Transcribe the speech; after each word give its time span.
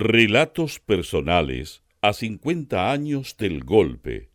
Relatos 0.00 0.78
personales 0.78 1.82
a 2.02 2.12
50 2.12 2.92
años 2.92 3.36
del 3.36 3.64
golpe. 3.64 4.30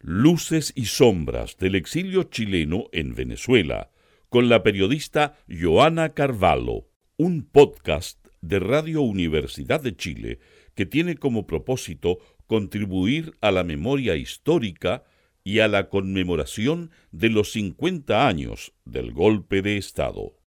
Luces 0.00 0.74
y 0.76 0.84
sombras 0.84 1.56
del 1.56 1.76
exilio 1.76 2.24
chileno 2.24 2.90
en 2.92 3.14
Venezuela, 3.14 3.90
con 4.28 4.50
la 4.50 4.62
periodista 4.62 5.38
Joana 5.48 6.12
Carvalho, 6.12 6.90
un 7.16 7.42
podcast 7.42 8.22
de 8.42 8.58
Radio 8.58 9.00
Universidad 9.00 9.80
de 9.80 9.96
Chile 9.96 10.40
que 10.74 10.84
tiene 10.84 11.16
como 11.16 11.46
propósito 11.46 12.18
contribuir 12.46 13.32
a 13.40 13.50
la 13.50 13.64
memoria 13.64 14.16
histórica 14.16 15.04
y 15.42 15.60
a 15.60 15.68
la 15.68 15.88
conmemoración 15.88 16.90
de 17.12 17.30
los 17.30 17.52
50 17.52 18.28
años 18.28 18.74
del 18.84 19.12
golpe 19.12 19.62
de 19.62 19.78
Estado. 19.78 20.41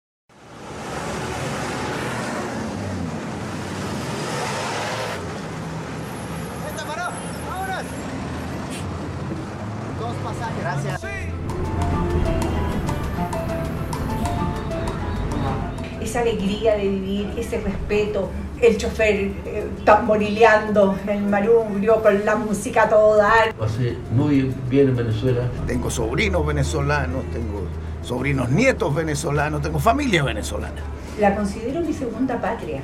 Esa 16.16 16.22
alegría 16.22 16.78
de 16.78 16.88
vivir, 16.88 17.34
ese 17.38 17.60
respeto, 17.60 18.30
el 18.62 18.78
chofer 18.78 19.16
eh, 19.16 19.68
tamborileando 19.84 20.98
el 21.10 21.24
marubrio 21.24 22.02
con 22.02 22.24
la 22.24 22.38
música 22.38 22.84
a 22.84 22.90
todo 22.90 23.18
dar. 23.18 23.54
Pasé 23.54 23.98
muy 24.14 24.50
bien 24.70 24.88
en 24.88 24.96
Venezuela. 24.96 25.52
Tengo 25.68 25.90
sobrinos 25.90 26.48
venezolanos, 26.48 27.22
tengo 27.34 27.64
sobrinos 28.02 28.50
nietos 28.50 28.96
venezolanos, 28.96 29.62
tengo 29.62 29.78
familia 29.78 30.24
venezolana. 30.24 30.82
La 31.20 31.36
considero 31.36 31.82
mi 31.82 31.92
segunda 31.92 32.40
patria. 32.40 32.82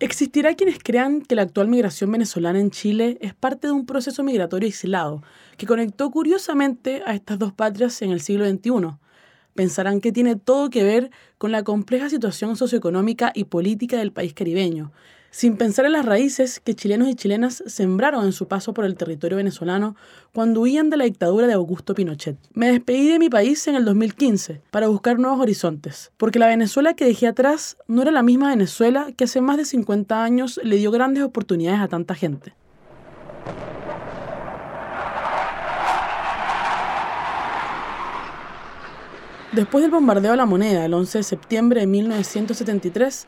Existirá 0.00 0.54
quienes 0.54 0.78
crean 0.82 1.20
que 1.20 1.34
la 1.34 1.42
actual 1.42 1.68
migración 1.68 2.10
venezolana 2.10 2.58
en 2.58 2.70
Chile 2.70 3.18
es 3.20 3.34
parte 3.34 3.66
de 3.66 3.74
un 3.74 3.84
proceso 3.84 4.22
migratorio 4.22 4.66
aislado 4.66 5.22
que 5.58 5.66
conectó 5.66 6.10
curiosamente 6.10 7.02
a 7.04 7.14
estas 7.14 7.38
dos 7.38 7.52
patrias 7.52 8.00
en 8.00 8.12
el 8.12 8.22
siglo 8.22 8.48
XXI. 8.48 8.96
Pensarán 9.54 10.00
que 10.00 10.12
tiene 10.12 10.36
todo 10.36 10.70
que 10.70 10.84
ver 10.84 11.10
con 11.36 11.50
la 11.50 11.64
compleja 11.64 12.08
situación 12.08 12.56
socioeconómica 12.56 13.32
y 13.34 13.44
política 13.44 13.98
del 13.98 14.12
país 14.12 14.32
caribeño, 14.32 14.92
sin 15.32 15.56
pensar 15.56 15.84
en 15.84 15.92
las 15.92 16.06
raíces 16.06 16.60
que 16.60 16.74
chilenos 16.74 17.08
y 17.08 17.16
chilenas 17.16 17.64
sembraron 17.66 18.24
en 18.24 18.32
su 18.32 18.46
paso 18.46 18.72
por 18.72 18.84
el 18.84 18.96
territorio 18.96 19.36
venezolano 19.36 19.96
cuando 20.32 20.60
huían 20.60 20.90
de 20.90 20.96
la 20.96 21.04
dictadura 21.04 21.48
de 21.48 21.54
Augusto 21.54 21.92
Pinochet. 21.92 22.38
Me 22.54 22.70
despedí 22.70 23.08
de 23.08 23.18
mi 23.18 23.28
país 23.28 23.66
en 23.66 23.74
el 23.74 23.84
2015 23.84 24.62
para 24.70 24.86
buscar 24.86 25.18
nuevos 25.18 25.40
horizontes, 25.40 26.12
porque 26.16 26.38
la 26.38 26.46
Venezuela 26.46 26.94
que 26.94 27.04
dejé 27.04 27.26
atrás 27.26 27.76
no 27.88 28.02
era 28.02 28.12
la 28.12 28.22
misma 28.22 28.50
Venezuela 28.50 29.08
que 29.16 29.24
hace 29.24 29.40
más 29.40 29.56
de 29.56 29.64
50 29.64 30.22
años 30.22 30.60
le 30.62 30.76
dio 30.76 30.92
grandes 30.92 31.24
oportunidades 31.24 31.80
a 31.80 31.88
tanta 31.88 32.14
gente. 32.14 32.54
Después 39.58 39.82
del 39.82 39.90
bombardeo 39.90 40.34
a 40.34 40.36
la 40.36 40.46
moneda 40.46 40.84
el 40.84 40.94
11 40.94 41.18
de 41.18 41.24
septiembre 41.24 41.80
de 41.80 41.88
1973, 41.88 43.26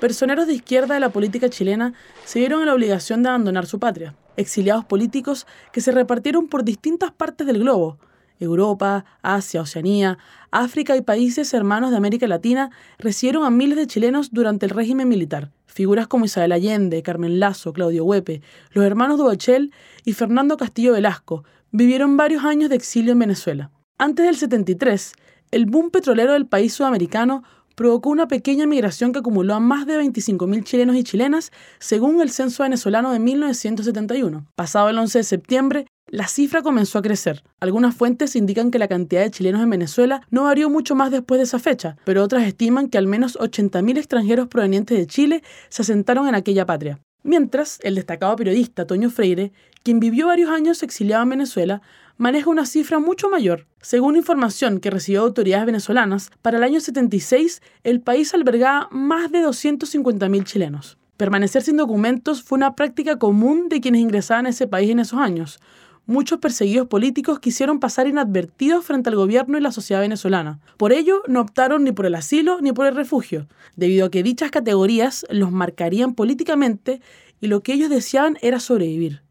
personeros 0.00 0.46
de 0.46 0.54
izquierda 0.54 0.94
de 0.94 1.00
la 1.00 1.10
política 1.10 1.50
chilena 1.50 1.92
se 2.24 2.38
vieron 2.38 2.60
en 2.60 2.68
la 2.68 2.72
obligación 2.72 3.22
de 3.22 3.28
abandonar 3.28 3.66
su 3.66 3.78
patria. 3.78 4.14
Exiliados 4.38 4.86
políticos 4.86 5.46
que 5.74 5.82
se 5.82 5.92
repartieron 5.92 6.48
por 6.48 6.64
distintas 6.64 7.12
partes 7.12 7.46
del 7.46 7.58
globo, 7.58 7.98
Europa, 8.40 9.04
Asia, 9.20 9.60
Oceanía, 9.60 10.16
África 10.50 10.96
y 10.96 11.02
países 11.02 11.52
hermanos 11.52 11.90
de 11.90 11.98
América 11.98 12.26
Latina 12.26 12.70
recibieron 12.96 13.44
a 13.44 13.50
miles 13.50 13.76
de 13.76 13.86
chilenos 13.86 14.32
durante 14.32 14.64
el 14.64 14.70
régimen 14.70 15.08
militar. 15.08 15.50
Figuras 15.66 16.06
como 16.06 16.24
Isabel 16.24 16.52
Allende, 16.52 17.02
Carmen 17.02 17.38
Lazo, 17.38 17.74
Claudio 17.74 18.02
Huepe, 18.06 18.40
los 18.70 18.82
hermanos 18.82 19.18
Duochel 19.18 19.74
y 20.06 20.14
Fernando 20.14 20.56
Castillo 20.56 20.94
Velasco 20.94 21.44
vivieron 21.70 22.16
varios 22.16 22.44
años 22.44 22.70
de 22.70 22.76
exilio 22.76 23.12
en 23.12 23.18
Venezuela. 23.18 23.70
Antes 23.98 24.24
del 24.24 24.36
73, 24.36 25.12
el 25.50 25.66
boom 25.66 25.90
petrolero 25.90 26.32
del 26.32 26.46
país 26.46 26.74
sudamericano 26.74 27.42
provocó 27.76 28.10
una 28.10 28.26
pequeña 28.26 28.66
migración 28.66 29.12
que 29.12 29.20
acumuló 29.20 29.54
a 29.54 29.60
más 29.60 29.86
de 29.86 30.00
25.000 30.00 30.64
chilenos 30.64 30.96
y 30.96 31.04
chilenas, 31.04 31.52
según 31.78 32.20
el 32.20 32.30
censo 32.30 32.62
venezolano 32.62 33.12
de 33.12 33.18
1971. 33.20 34.46
Pasado 34.56 34.88
el 34.88 34.98
11 34.98 35.18
de 35.18 35.24
septiembre, 35.24 35.86
la 36.08 36.26
cifra 36.26 36.62
comenzó 36.62 36.98
a 36.98 37.02
crecer. 37.02 37.42
Algunas 37.60 37.94
fuentes 37.94 38.34
indican 38.34 38.70
que 38.70 38.78
la 38.78 38.88
cantidad 38.88 39.22
de 39.22 39.30
chilenos 39.30 39.62
en 39.62 39.70
Venezuela 39.70 40.22
no 40.30 40.44
varió 40.44 40.70
mucho 40.70 40.94
más 40.94 41.10
después 41.10 41.38
de 41.38 41.44
esa 41.44 41.58
fecha, 41.58 41.96
pero 42.04 42.22
otras 42.22 42.44
estiman 42.44 42.88
que 42.88 42.98
al 42.98 43.06
menos 43.06 43.36
80.000 43.38 43.98
extranjeros 43.98 44.48
provenientes 44.48 44.96
de 44.96 45.06
Chile 45.06 45.42
se 45.68 45.82
asentaron 45.82 46.28
en 46.28 46.34
aquella 46.34 46.64
patria. 46.64 47.00
Mientras, 47.24 47.80
el 47.82 47.96
destacado 47.96 48.36
periodista 48.36 48.86
Toño 48.86 49.10
Freire, 49.10 49.52
quien 49.82 49.98
vivió 49.98 50.28
varios 50.28 50.48
años 50.48 50.84
exiliado 50.84 51.24
en 51.24 51.30
Venezuela, 51.30 51.82
maneja 52.16 52.50
una 52.50 52.66
cifra 52.66 52.98
mucho 52.98 53.28
mayor. 53.28 53.66
Según 53.80 54.16
información 54.16 54.80
que 54.80 54.90
recibió 54.90 55.22
autoridades 55.22 55.66
venezolanas, 55.66 56.30
para 56.42 56.58
el 56.58 56.64
año 56.64 56.80
76 56.80 57.62
el 57.84 58.00
país 58.00 58.34
albergaba 58.34 58.88
más 58.90 59.30
de 59.30 59.40
250.000 59.40 60.44
chilenos. 60.44 60.98
Permanecer 61.16 61.62
sin 61.62 61.76
documentos 61.76 62.42
fue 62.42 62.56
una 62.56 62.74
práctica 62.74 63.18
común 63.18 63.68
de 63.68 63.80
quienes 63.80 64.02
ingresaban 64.02 64.46
a 64.46 64.50
ese 64.50 64.66
país 64.66 64.90
en 64.90 64.98
esos 64.98 65.18
años. 65.18 65.60
Muchos 66.04 66.38
perseguidos 66.38 66.86
políticos 66.86 67.40
quisieron 67.40 67.80
pasar 67.80 68.06
inadvertidos 68.06 68.84
frente 68.84 69.10
al 69.10 69.16
gobierno 69.16 69.58
y 69.58 69.60
la 69.60 69.72
sociedad 69.72 70.02
venezolana. 70.02 70.60
Por 70.76 70.92
ello, 70.92 71.22
no 71.26 71.40
optaron 71.40 71.84
ni 71.84 71.92
por 71.92 72.06
el 72.06 72.14
asilo 72.14 72.60
ni 72.60 72.72
por 72.72 72.86
el 72.86 72.94
refugio, 72.94 73.48
debido 73.74 74.06
a 74.06 74.10
que 74.10 74.22
dichas 74.22 74.50
categorías 74.50 75.26
los 75.30 75.50
marcarían 75.50 76.14
políticamente 76.14 77.00
y 77.40 77.48
lo 77.48 77.62
que 77.62 77.72
ellos 77.72 77.90
deseaban 77.90 78.38
era 78.40 78.60
sobrevivir 78.60 79.25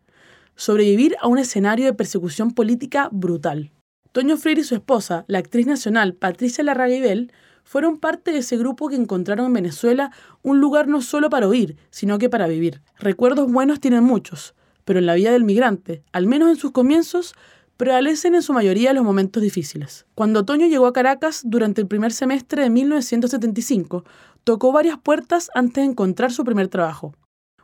sobrevivir 0.56 1.16
a 1.22 1.28
un 1.28 1.38
escenario 1.38 1.86
de 1.86 1.94
persecución 1.94 2.52
política 2.52 3.10
brutal. 3.12 3.72
Toño 4.12 4.38
Freire 4.38 4.62
y 4.62 4.64
su 4.64 4.76
esposa, 4.76 5.26
la 5.28 5.40
actriz 5.40 5.68
nacional 5.68 6.14
Patricia 6.14 6.64
Larraguibel, 6.64 7.32
fueron 7.66 7.98
parte 7.98 8.32
de 8.32 8.38
ese 8.38 8.58
grupo 8.58 8.88
que 8.88 8.96
encontraron 8.96 9.48
en 9.48 9.54
Venezuela 9.54 10.12
un 10.44 10.62
lugar 10.62 10.88
no 10.88 11.02
solo 11.02 11.30
para 11.30 11.48
oír, 11.48 11.78
sino 11.90 12.18
que 12.18 12.30
para 12.30 12.48
vivir. 12.48 12.82
Recuerdos 12.98 13.52
buenos 13.52 13.80
tienen 13.80 14.04
muchos, 14.04 14.54
pero 14.86 15.00
en 15.00 15.08
la 15.08 15.16
vida 15.16 15.32
del 15.32 15.44
migrante, 15.44 16.04
al 16.14 16.28
menos 16.28 16.50
en 16.50 16.56
sus 16.56 16.72
comienzos, 16.72 17.34
prevalecen 17.76 18.36
en 18.36 18.42
su 18.42 18.54
mayoría 18.54 18.94
los 18.94 19.04
momentos 19.04 19.44
difíciles. 19.44 20.06
Cuando 20.16 20.46
Toño 20.46 20.68
llegó 20.68 20.86
a 20.86 20.94
Caracas 20.94 21.42
durante 21.44 21.82
el 21.82 21.88
primer 21.88 22.14
semestre 22.14 22.64
de 22.64 22.70
1975, 22.70 24.06
tocó 24.44 24.72
varias 24.72 24.98
puertas 24.98 25.50
antes 25.56 25.84
de 25.84 25.90
encontrar 25.90 26.32
su 26.32 26.46
primer 26.46 26.68
trabajo. 26.70 27.14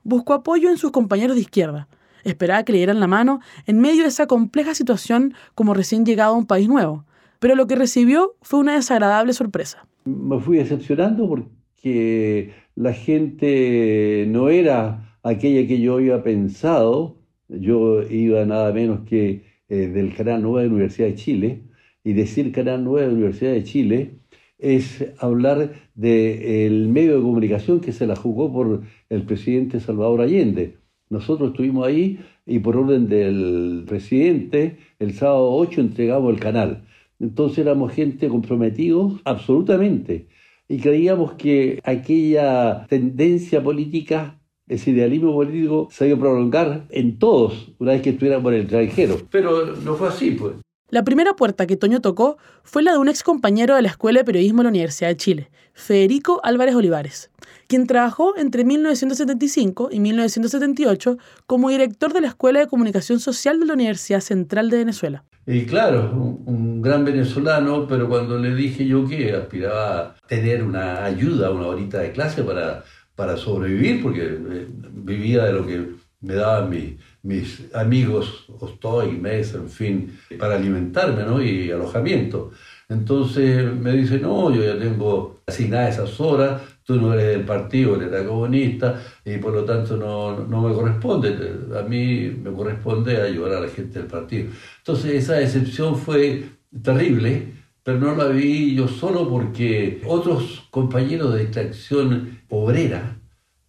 Buscó 0.03 0.33
apoyo 0.33 0.69
en 0.69 0.77
sus 0.77 0.91
compañeros 0.91 1.35
de 1.35 1.43
izquierda, 1.43 1.87
Esperaba 2.23 2.63
que 2.63 2.71
le 2.71 2.79
dieran 2.79 2.99
la 2.99 3.07
mano 3.07 3.39
en 3.65 3.79
medio 3.79 4.03
de 4.03 4.09
esa 4.09 4.27
compleja 4.27 4.73
situación 4.75 5.33
como 5.55 5.73
recién 5.73 6.05
llegado 6.05 6.35
a 6.35 6.37
un 6.37 6.45
país 6.45 6.67
nuevo, 6.67 7.05
pero 7.39 7.55
lo 7.55 7.67
que 7.67 7.75
recibió 7.75 8.35
fue 8.41 8.59
una 8.59 8.75
desagradable 8.75 9.33
sorpresa. 9.33 9.87
Me 10.05 10.39
fui 10.39 10.57
decepcionando 10.57 11.27
porque 11.27 12.53
la 12.75 12.93
gente 12.93 14.25
no 14.27 14.49
era 14.49 15.17
aquella 15.23 15.67
que 15.67 15.79
yo 15.79 15.95
había 15.95 16.23
pensado. 16.23 17.17
Yo 17.47 18.03
iba 18.03 18.45
nada 18.45 18.71
menos 18.71 19.01
que 19.01 19.43
eh, 19.69 19.87
del 19.87 20.13
Canal 20.13 20.41
9 20.41 20.61
de 20.61 20.67
la 20.67 20.73
Universidad 20.73 21.07
de 21.07 21.15
Chile, 21.15 21.63
y 22.03 22.13
decir 22.13 22.51
Canal 22.51 22.83
9 22.83 23.01
de 23.01 23.07
la 23.07 23.13
Universidad 23.13 23.51
de 23.53 23.63
Chile 23.63 24.19
es 24.57 25.05
hablar 25.17 25.71
del 25.95 26.87
medio 26.87 27.15
de 27.15 27.21
comunicación 27.21 27.79
que 27.79 27.91
se 27.91 28.05
la 28.05 28.15
jugó 28.15 28.51
por 28.51 28.83
el 29.09 29.23
presidente 29.23 29.79
Salvador 29.79 30.21
Allende. 30.21 30.77
Nosotros 31.11 31.49
estuvimos 31.49 31.85
ahí 31.85 32.19
y 32.45 32.59
por 32.59 32.77
orden 32.77 33.09
del 33.09 33.83
presidente, 33.85 34.77
el 34.97 35.13
sábado 35.13 35.51
8 35.51 35.81
entregamos 35.81 36.33
el 36.33 36.39
canal. 36.39 36.85
Entonces 37.19 37.59
éramos 37.59 37.91
gente 37.91 38.29
comprometidos 38.29 39.19
absolutamente 39.25 40.27
y 40.69 40.79
creíamos 40.79 41.33
que 41.33 41.81
aquella 41.83 42.87
tendencia 42.87 43.61
política, 43.61 44.39
ese 44.69 44.91
idealismo 44.91 45.33
político, 45.33 45.89
se 45.91 46.07
iba 46.07 46.15
a 46.15 46.19
prolongar 46.21 46.87
en 46.89 47.19
todos 47.19 47.73
una 47.77 47.91
vez 47.91 48.01
que 48.01 48.11
estuviéramos 48.11 48.49
en 48.53 48.59
el 48.59 48.61
extranjero. 48.61 49.17
Pero 49.29 49.75
no 49.83 49.95
fue 49.95 50.07
así, 50.07 50.31
pues. 50.31 50.53
La 50.91 51.05
primera 51.05 51.37
puerta 51.37 51.67
que 51.67 51.77
Toño 51.77 52.01
tocó 52.01 52.37
fue 52.63 52.83
la 52.83 52.91
de 52.91 52.97
un 52.97 53.07
ex 53.07 53.23
compañero 53.23 53.77
de 53.77 53.81
la 53.81 53.87
Escuela 53.87 54.19
de 54.19 54.25
Periodismo 54.25 54.57
de 54.57 54.63
la 54.65 54.71
Universidad 54.71 55.07
de 55.07 55.15
Chile, 55.15 55.51
Federico 55.73 56.41
Álvarez 56.43 56.75
Olivares, 56.75 57.31
quien 57.67 57.87
trabajó 57.87 58.37
entre 58.37 58.65
1975 58.65 59.87
y 59.89 60.01
1978 60.01 61.17
como 61.47 61.69
director 61.69 62.11
de 62.11 62.19
la 62.19 62.27
Escuela 62.27 62.59
de 62.59 62.67
Comunicación 62.67 63.21
Social 63.21 63.61
de 63.61 63.67
la 63.67 63.73
Universidad 63.75 64.19
Central 64.19 64.69
de 64.69 64.79
Venezuela. 64.79 65.23
Y 65.47 65.65
claro, 65.65 66.11
un, 66.13 66.81
gran 66.81 67.05
venezolano, 67.05 67.87
pero 67.87 68.09
cuando 68.09 68.37
le 68.37 68.53
dije 68.53 68.85
yo 68.85 69.07
que 69.07 69.33
aspiraba 69.33 69.99
a 69.99 70.15
tener 70.27 70.61
una 70.61 71.05
ayuda, 71.05 71.51
una 71.51 71.67
horita 71.67 71.99
de 71.99 72.11
clase 72.11 72.43
para, 72.43 72.83
para 73.15 73.37
sobrevivir, 73.37 74.03
porque 74.03 74.23
eh, 74.25 74.67
vivía 74.91 75.45
de 75.45 75.53
lo 75.53 75.65
que 75.65 75.87
me 76.19 76.35
daban 76.35 76.69
mis, 76.69 76.95
mis 77.23 77.73
amigos, 77.73 78.45
Ostoy, 78.59 79.11
Mesa, 79.11 79.57
en 79.57 79.69
fin, 79.69 80.19
para 80.39 80.55
alimentarme 80.55 81.23
¿no? 81.23 81.41
y 81.41 81.71
alojamiento. 81.71 82.51
Entonces 82.89 83.73
me 83.73 83.93
dice, 83.93 84.19
no, 84.19 84.53
yo 84.53 84.63
ya 84.63 84.77
tengo 84.77 85.41
asignadas 85.47 85.95
esas 85.95 86.19
horas, 86.19 86.61
tú 86.83 86.99
no 86.99 87.13
eres 87.13 87.37
del 87.37 87.45
partido, 87.45 87.95
eres 87.95 88.27
comunista, 88.27 89.01
y 89.23 89.37
por 89.37 89.53
lo 89.53 89.63
tanto 89.63 89.95
no, 89.95 90.45
no, 90.45 90.61
me 90.67 90.73
corresponde. 90.73 91.37
A 91.79 91.83
mí 91.83 92.37
me 92.43 92.51
corresponde 92.51 93.21
ayudar 93.21 93.53
a 93.53 93.61
la 93.61 93.69
gente 93.69 93.99
del 93.99 94.07
partido. 94.07 94.51
Entonces 94.79 95.13
esa 95.13 95.35
decepción 95.35 95.95
fue 95.95 96.49
terrible, 96.83 97.53
pero 97.83 97.97
no 97.97 98.15
la 98.15 98.25
vi 98.25 98.75
yo 98.75 98.87
solo 98.87 99.29
porque 99.29 100.01
otros 100.05 100.67
compañeros 100.69 101.33
de 101.33 101.43
extracción 101.43 102.41
obrera 102.49 103.17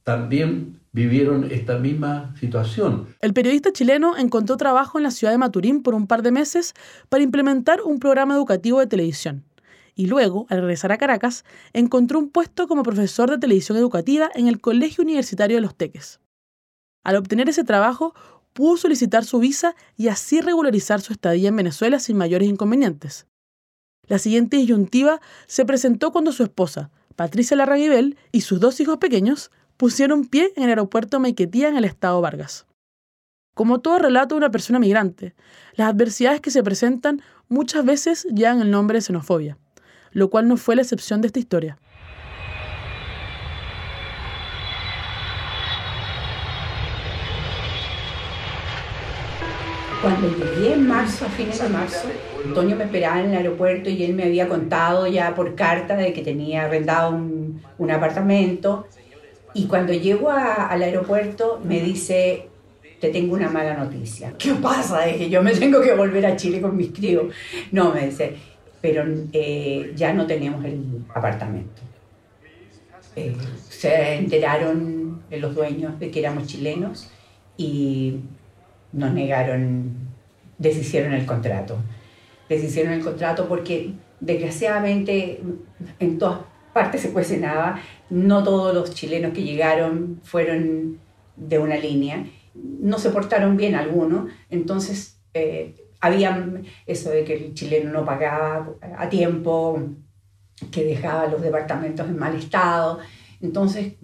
también 0.03 0.82
vivieron 0.93 1.51
esta 1.51 1.79
misma 1.79 2.35
situación. 2.39 3.09
El 3.21 3.33
periodista 3.33 3.73
chileno 3.73 4.17
encontró 4.17 4.57
trabajo 4.57 4.99
en 4.99 5.05
la 5.05 5.11
ciudad 5.11 5.33
de 5.33 5.39
Maturín 5.39 5.83
por 5.83 5.95
un 5.95 6.07
par 6.07 6.23
de 6.23 6.33
meses 6.33 6.75
para 7.09 7.25
implementar 7.25 7.81
un 7.83 7.99
programa 7.99 8.35
educativo 8.35 8.79
de 8.79 8.87
televisión. 8.87 9.45
Y 9.95 10.07
luego, 10.07 10.47
al 10.49 10.61
regresar 10.61 10.93
a 10.93 10.99
Caracas, 10.99 11.45
encontró 11.73 12.19
un 12.19 12.31
puesto 12.31 12.67
como 12.67 12.83
profesor 12.83 13.31
de 13.31 13.39
televisión 13.39 13.77
educativa 13.79 14.31
en 14.35 14.49
el 14.49 14.61
Colegio 14.61 15.03
Universitario 15.03 15.57
de 15.57 15.63
Los 15.63 15.77
Teques. 15.77 16.21
Al 17.05 17.17
obtener 17.17 17.49
ese 17.49 17.65
trabajo, 17.65 18.15
pudo 18.53 18.77
solicitar 18.77 19.25
su 19.25 19.39
visa 19.39 19.75
y 19.97 20.09
así 20.09 20.41
regularizar 20.41 21.01
su 21.01 21.13
estadía 21.13 21.49
en 21.49 21.57
Venezuela 21.57 21.99
sin 21.99 22.17
mayores 22.17 22.49
inconvenientes. 22.49 23.27
La 24.07 24.19
siguiente 24.19 24.57
disyuntiva 24.57 25.21
se 25.47 25.65
presentó 25.65 26.13
cuando 26.13 26.33
su 26.33 26.43
esposa, 26.43 26.91
Patricia 27.17 27.57
Larraguibel, 27.57 28.17
y 28.31 28.43
sus 28.43 28.61
dos 28.61 28.81
hijos 28.81 28.99
pequeños 28.99 29.51
pusieron 29.83 30.27
pie 30.27 30.53
en 30.55 30.63
el 30.63 30.69
aeropuerto 30.69 31.19
Maiquetía 31.19 31.67
en 31.67 31.77
el 31.77 31.85
estado 31.85 32.21
Vargas. 32.21 32.67
Como 33.53 33.81
todo 33.81 33.99
relato 33.99 34.37
de 34.37 34.39
una 34.39 34.53
persona 34.53 34.79
migrante, 34.79 35.35
las 35.75 35.89
adversidades 35.89 36.41
que 36.41 36.53
se 36.53 36.63
presentan 36.63 37.21
muchas 37.49 37.85
veces 37.85 38.23
llevan 38.33 38.61
el 38.61 38.71
nombre 38.71 38.99
de 38.99 39.01
xenofobia, 39.01 39.59
lo 40.13 40.31
cual 40.31 40.47
no 40.47 40.57
fue 40.57 40.77
la 40.77 40.83
excepción 40.83 41.21
de 41.21 41.27
esta 41.27 41.41
historia. 41.41 41.81
Cuando 50.01 50.29
llegué 50.29 50.75
en 50.75 50.87
marzo, 50.87 51.27
a 51.27 51.29
fines 51.29 51.61
de 51.61 51.69
marzo, 51.69 52.09
Antonio 52.47 52.77
me 52.77 52.85
esperaba 52.85 53.19
en 53.19 53.31
el 53.31 53.37
aeropuerto 53.39 53.91
y 53.91 54.05
él 54.05 54.15
me 54.15 54.23
había 54.23 54.49
contado 54.49 55.09
ya 55.09 55.35
por 55.35 55.57
carta 55.57 55.97
de 55.97 56.13
que 56.13 56.23
tenía 56.23 56.67
arrendado 56.67 57.11
un, 57.11 57.61
un 57.79 57.91
apartamento 57.91 58.87
y 59.55 59.67
cuando 59.67 59.93
llego 59.93 60.31
al 60.31 60.83
aeropuerto 60.83 61.61
me 61.65 61.81
dice, 61.81 62.49
te 63.01 63.11
tengo 63.11 63.35
una 63.35 63.51
mala 63.51 63.75
noticia. 63.75 64.33
¿Qué 64.39 64.55
pasa? 64.55 65.05
Dije, 65.05 65.29
yo 65.29 65.43
me 65.43 65.53
tengo 65.53 65.81
que 65.81 65.95
volver 65.95 66.25
a 66.25 66.37
Chile 66.37 66.61
con 66.61 66.77
mis 66.77 66.93
críos. 66.93 67.35
No, 67.71 67.93
me 67.93 68.07
dice, 68.07 68.37
pero 68.81 69.05
eh, 69.33 69.93
ya 69.95 70.13
no 70.13 70.27
tenemos 70.27 70.65
el 70.65 71.05
apartamento. 71.15 71.83
Eh, 73.15 73.35
se 73.69 74.15
enteraron 74.15 75.23
los 75.31 75.55
dueños 75.55 75.99
de 75.99 76.11
que 76.11 76.21
éramos 76.21 76.47
chilenos 76.47 77.11
y 77.57 78.21
nos 78.93 79.13
negaron, 79.13 79.93
deshicieron 80.59 81.13
el 81.13 81.27
contrato. 81.27 81.79
Deshicieron 82.49 82.93
el 82.93 83.03
contrato 83.03 83.49
porque 83.49 83.93
desgraciadamente 84.21 85.41
en 85.99 86.19
todas 86.19 86.41
parte 86.73 86.99
se 86.99 87.13
cuestionaba, 87.13 87.81
no 88.11 88.43
todos 88.43 88.75
los 88.75 88.95
chilenos 88.95 89.33
que 89.33 89.43
llegaron 89.43 90.21
fueron 90.23 90.99
de 91.37 91.59
una 91.59 91.77
línea, 91.77 92.25
no 92.55 92.99
se 92.99 93.11
portaron 93.11 93.57
bien 93.57 93.75
algunos, 93.75 94.31
entonces 94.51 95.19
eh, 95.35 95.75
había 96.01 96.51
eso 96.87 97.11
de 97.11 97.25
que 97.25 97.35
el 97.35 97.55
chileno 97.55 97.91
no 97.93 98.05
pagaba 98.05 98.71
a 98.99 99.09
tiempo, 99.09 99.81
que 100.71 100.85
dejaba 100.85 101.27
los 101.27 101.41
departamentos 101.43 102.07
en 102.07 102.19
mal 102.19 102.35
estado, 102.37 102.99
entonces 103.41 103.95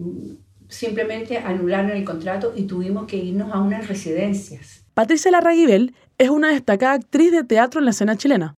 simplemente 0.67 1.37
anularon 1.37 1.91
el 1.91 2.03
contrato 2.03 2.53
y 2.55 2.63
tuvimos 2.63 3.05
que 3.05 3.17
irnos 3.17 3.51
a 3.53 3.59
unas 3.59 3.87
residencias. 3.87 4.85
Patricia 4.93 5.31
Larraguibel 5.31 5.95
es 6.17 6.29
una 6.29 6.49
destacada 6.49 6.93
actriz 6.93 7.31
de 7.31 7.43
teatro 7.43 7.79
en 7.79 7.85
la 7.85 7.91
escena 7.91 8.17
chilena. 8.17 8.55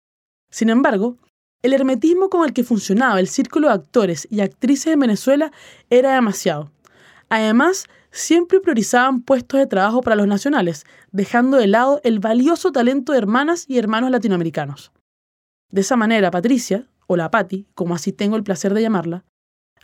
Sin 0.51 0.71
embargo, 0.71 1.19
el 1.63 1.73
hermetismo 1.73 2.31
con 2.31 2.45
el 2.45 2.53
que 2.53 2.65
funcionaba 2.65 3.21
el 3.21 3.29
círculo 3.29 3.69
de 3.69 3.75
actores 3.75 4.27
y 4.31 4.41
actrices 4.41 4.93
en 4.93 5.01
Venezuela 5.01 5.53
era 5.91 6.15
demasiado. 6.15 6.71
Además, 7.29 7.87
siempre 8.11 8.61
priorizaban 8.61 9.23
puestos 9.23 9.61
de 9.61 9.67
trabajo 9.67 10.01
para 10.01 10.17
los 10.17 10.27
nacionales, 10.27 10.85
dejando 11.13 11.59
de 11.59 11.67
lado 11.67 12.01
el 12.03 12.19
valioso 12.19 12.73
talento 12.73 13.13
de 13.13 13.19
hermanas 13.19 13.67
y 13.69 13.79
hermanos 13.79 14.11
latinoamericanos. 14.11 14.93
De 15.71 15.83
esa 15.83 15.97
manera, 15.97 16.31
Patricia, 16.31 16.89
o 17.07 17.17
la 17.17 17.31
Patti, 17.31 17.67
como 17.75 17.95
así 17.95 18.13
tengo 18.13 18.37
el 18.37 18.43
placer 18.43 18.75
de 18.75 18.83
llamarla, 18.83 19.25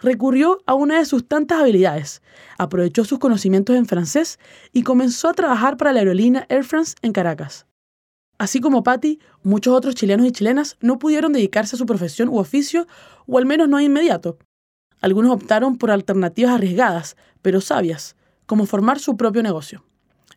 recurrió 0.01 0.59
a 0.67 0.75
una 0.75 0.99
de 0.99 1.05
sus 1.05 1.27
tantas 1.27 1.61
habilidades, 1.61 2.23
aprovechó 2.59 3.05
sus 3.05 3.19
conocimientos 3.19 3.77
en 3.77 3.87
francés 3.87 4.39
y 4.73 4.83
comenzó 4.83 5.29
a 5.29 5.35
trabajar 5.35 5.77
para 5.77 5.93
la 5.93 6.01
aerolínea 6.01 6.47
Air 6.49 6.65
France 6.65 6.95
en 7.03 7.13
Caracas. 7.13 7.67
Así 8.39 8.61
como 8.61 8.83
Patty, 8.83 9.19
muchos 9.43 9.75
otros 9.75 9.95
chilenos 9.95 10.27
y 10.27 10.33
chilenas 10.33 10.77
no 10.81 10.99
pudieron 10.99 11.33
dedicarse 11.33 11.77
a 11.77 11.79
su 11.79 11.87
profesión 11.87 12.29
u 12.29 12.39
oficio, 12.39 12.87
o 13.27 13.39
al 13.39 13.47
menos 13.47 13.69
no 13.69 13.81
inmediato. 13.81 14.39
Algunos 15.01 15.33
optaron 15.33 15.79
por 15.79 15.91
alternativas 15.91 16.53
arriesgadas, 16.53 17.17
pero 17.43 17.61
sabias, 17.61 18.17
como 18.45 18.67
formar 18.67 18.99
su 18.99 19.17
propio 19.17 19.43
negocio. 19.43 19.85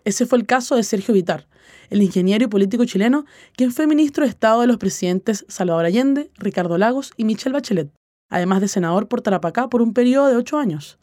Ese 0.05 0.25
fue 0.25 0.37
el 0.37 0.45
caso 0.45 0.75
de 0.75 0.83
Sergio 0.83 1.13
Vitar, 1.13 1.47
el 1.89 2.01
ingeniero 2.01 2.45
y 2.45 2.47
político 2.47 2.85
chileno, 2.85 3.25
quien 3.55 3.71
fue 3.71 3.87
ministro 3.87 4.23
de 4.23 4.29
Estado 4.29 4.61
de 4.61 4.67
los 4.67 4.77
presidentes 4.77 5.45
Salvador 5.49 5.85
Allende, 5.85 6.31
Ricardo 6.37 6.77
Lagos 6.77 7.11
y 7.17 7.25
Michelle 7.25 7.53
Bachelet, 7.53 7.91
además 8.29 8.61
de 8.61 8.69
senador 8.69 9.07
por 9.07 9.21
Tarapacá 9.21 9.69
por 9.69 9.81
un 9.81 9.93
periodo 9.93 10.27
de 10.27 10.37
ocho 10.37 10.57
años. 10.57 10.97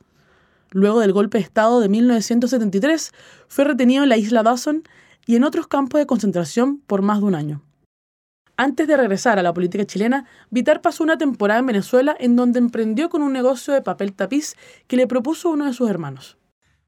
Luego 0.71 1.01
del 1.01 1.13
golpe 1.13 1.39
de 1.39 1.45
Estado 1.45 1.81
de 1.81 1.89
1973, 1.89 3.13
fue 3.49 3.65
retenido 3.65 4.03
en 4.03 4.09
la 4.09 4.17
isla 4.17 4.43
Dawson 4.43 4.83
y 5.27 5.37
en 5.37 5.45
otros 5.45 5.67
campos 5.67 5.99
de 5.99 6.07
concentración 6.07 6.79
por 6.87 7.03
más 7.03 7.19
de 7.19 7.25
un 7.25 7.35
año. 7.35 7.63
Antes 8.57 8.89
de 8.89 8.97
regresar 8.97 9.39
a 9.39 9.43
la 9.43 9.53
política 9.53 9.85
chilena, 9.85 10.25
Vitar 10.49 10.81
pasó 10.81 11.05
una 11.05 11.19
temporada 11.19 11.61
en 11.61 11.67
Venezuela 11.67 12.17
en 12.19 12.37
donde 12.37 12.59
emprendió 12.59 13.11
con 13.11 13.21
un 13.21 13.33
negocio 13.33 13.75
de 13.75 13.83
papel 13.83 14.15
tapiz 14.15 14.55
que 14.87 14.97
le 14.97 15.07
propuso 15.07 15.51
uno 15.51 15.67
de 15.67 15.75
sus 15.75 15.91
hermanos. 15.91 16.39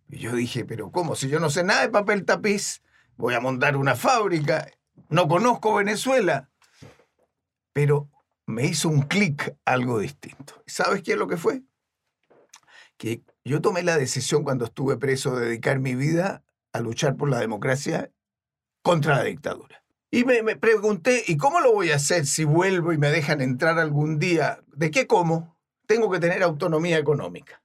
Y 0.08 0.18
yo 0.18 0.34
dije, 0.34 0.64
pero 0.64 0.90
¿cómo? 0.90 1.14
Si 1.14 1.28
yo 1.28 1.40
no 1.40 1.50
sé 1.50 1.64
nada 1.64 1.82
de 1.82 1.90
papel 1.90 2.24
tapiz, 2.24 2.80
voy 3.16 3.34
a 3.34 3.40
montar 3.40 3.76
una 3.76 3.96
fábrica, 3.96 4.70
no 5.10 5.28
conozco 5.28 5.74
Venezuela. 5.74 6.48
Pero 7.74 8.08
me 8.46 8.64
hizo 8.64 8.88
un 8.88 9.02
clic 9.02 9.54
algo 9.66 9.98
distinto. 9.98 10.62
¿Sabes 10.66 11.02
qué 11.02 11.12
es 11.12 11.18
lo 11.18 11.28
que 11.28 11.36
fue? 11.36 11.62
Que 12.96 13.22
yo 13.44 13.60
tomé 13.60 13.82
la 13.82 13.98
decisión 13.98 14.42
cuando 14.42 14.64
estuve 14.64 14.96
preso 14.96 15.36
de 15.36 15.46
dedicar 15.46 15.80
mi 15.80 15.94
vida 15.94 16.42
a 16.72 16.80
luchar 16.80 17.16
por 17.16 17.28
la 17.28 17.40
democracia 17.40 18.10
contra 18.88 19.16
la 19.16 19.24
dictadura. 19.24 19.84
Y 20.10 20.24
me, 20.24 20.56
pregunté, 20.56 21.22
¿y 21.26 21.36
cómo 21.36 21.60
lo 21.60 21.74
voy 21.74 21.90
a 21.90 21.96
hacer 21.96 22.24
si 22.24 22.44
vuelvo 22.44 22.94
y 22.94 22.96
me 22.96 23.10
dejan 23.10 23.42
entrar 23.42 23.78
algún 23.78 24.18
día? 24.18 24.60
¿De 24.74 24.90
qué 24.90 25.06
como? 25.06 25.58
Tengo 25.86 26.10
que 26.10 26.20
tener 26.20 26.42
autonomía 26.42 26.96
económica. 26.96 27.62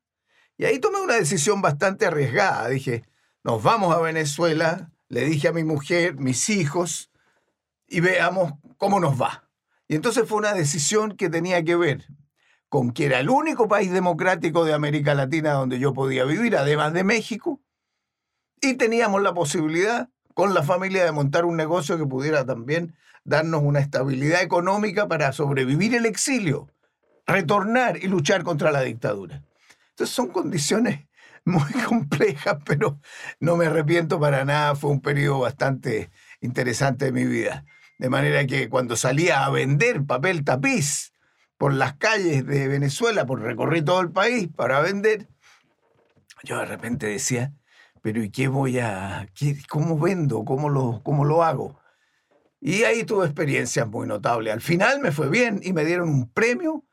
Y 0.58 0.66
ahí 0.66 0.80
tomé 0.80 1.00
una 1.00 1.14
decisión 1.14 1.62
bastante 1.62 2.06
arriesgada. 2.06 2.68
Dije, 2.68 3.04
nos 3.42 3.64
vamos 3.64 3.96
a 3.96 4.02
Venezuela, 4.02 4.92
le 5.08 5.24
dije 5.24 5.48
a 5.48 5.54
mi 5.54 5.64
mujer, 5.64 6.18
mis 6.18 6.50
hijos, 6.50 7.10
y 7.88 8.02
veamos 8.02 8.56
cómo 8.76 9.00
nos 9.00 9.22
va. 9.22 9.50
Y 9.88 9.96
entonces 9.96 10.28
fue 10.28 10.40
una 10.40 10.54
decisión 10.54 11.16
que 11.16 11.30
tenía 11.30 11.64
que 11.64 11.78
ver 11.78 12.06
con 12.68 12.92
que 12.92 13.06
era 13.06 13.22
el 13.22 13.30
único 13.30 13.70
país 13.70 13.94
democrático 13.94 14.66
de 14.66 14.74
América 14.74 15.16
Latina 15.16 15.54
donde 15.54 15.80
yo 15.80 15.94
podía 15.94 16.26
vivir, 16.26 16.58
además 16.58 16.92
de 16.92 17.06
México, 17.06 17.62
y 18.60 18.74
teníamos 18.74 19.22
la 19.22 19.34
posibilidad 19.34 20.10
con 20.34 20.54
la 20.54 20.64
familia 20.64 21.06
de 21.06 21.12
montar 21.12 21.46
un 21.46 21.58
negocio 21.58 21.98
que 21.98 22.06
pudiera 22.06 22.46
también 22.46 22.96
darnos 23.24 23.62
una 23.64 23.80
estabilidad 23.80 24.42
económica 24.42 25.08
para 25.08 25.32
sobrevivir 25.32 25.96
el 25.96 26.06
exilio, 26.06 26.70
retornar 27.26 27.98
y 27.98 28.08
luchar 28.08 28.44
contra 28.44 28.72
la 28.72 28.82
dictadura. 28.82 29.44
Entonces 29.90 30.16
son 30.16 30.30
condiciones 30.30 31.06
muy 31.46 31.72
complejas, 31.88 32.58
pero 32.66 33.00
no 33.40 33.58
me 33.58 33.68
arrepiento 33.68 34.20
para 34.20 34.46
nada. 34.46 34.76
Fue 34.76 34.90
un 34.90 35.02
periodo 35.02 35.40
bastante 35.40 36.10
interesante 36.42 37.06
de 37.06 37.12
mi 37.12 37.26
vida. 37.26 37.66
De 38.00 38.10
manera 38.10 38.46
que 38.48 38.70
cuando 38.70 38.96
salía 38.96 39.46
a 39.46 39.50
vender 39.50 40.04
papel 40.06 40.44
tapiz 40.44 41.14
por 41.58 41.74
las 41.74 41.94
calles 41.94 42.46
de 42.46 42.68
Venezuela, 42.68 43.26
por 43.26 43.42
recorrer 43.42 43.86
todo 43.86 44.02
el 44.02 44.12
país 44.12 44.50
para 44.54 44.82
vender, 44.82 45.30
yo 46.44 46.58
de 46.58 46.66
repente 46.66 47.06
decía, 47.06 47.54
pero 48.04 48.22
¿y 48.22 48.30
qué 48.30 48.50
voy 48.50 48.80
a, 48.80 49.30
cómo 49.70 49.98
vendo, 49.98 50.44
cómo 50.44 50.68
lo, 50.68 51.02
cómo 51.04 51.24
lo 51.24 51.42
hago? 51.42 51.80
Y 52.60 52.84
ahí 52.84 53.06
tuve 53.06 53.26
experiencias 53.26 53.88
muy 53.88 54.06
notables. 54.06 54.54
Al 54.54 54.60
final 54.60 55.00
me 55.00 55.14
fue 55.14 55.30
bien 55.30 55.62
y 55.64 55.72
me 55.72 55.86
dieron 55.86 56.10
un 56.10 56.30
premio 56.30 56.84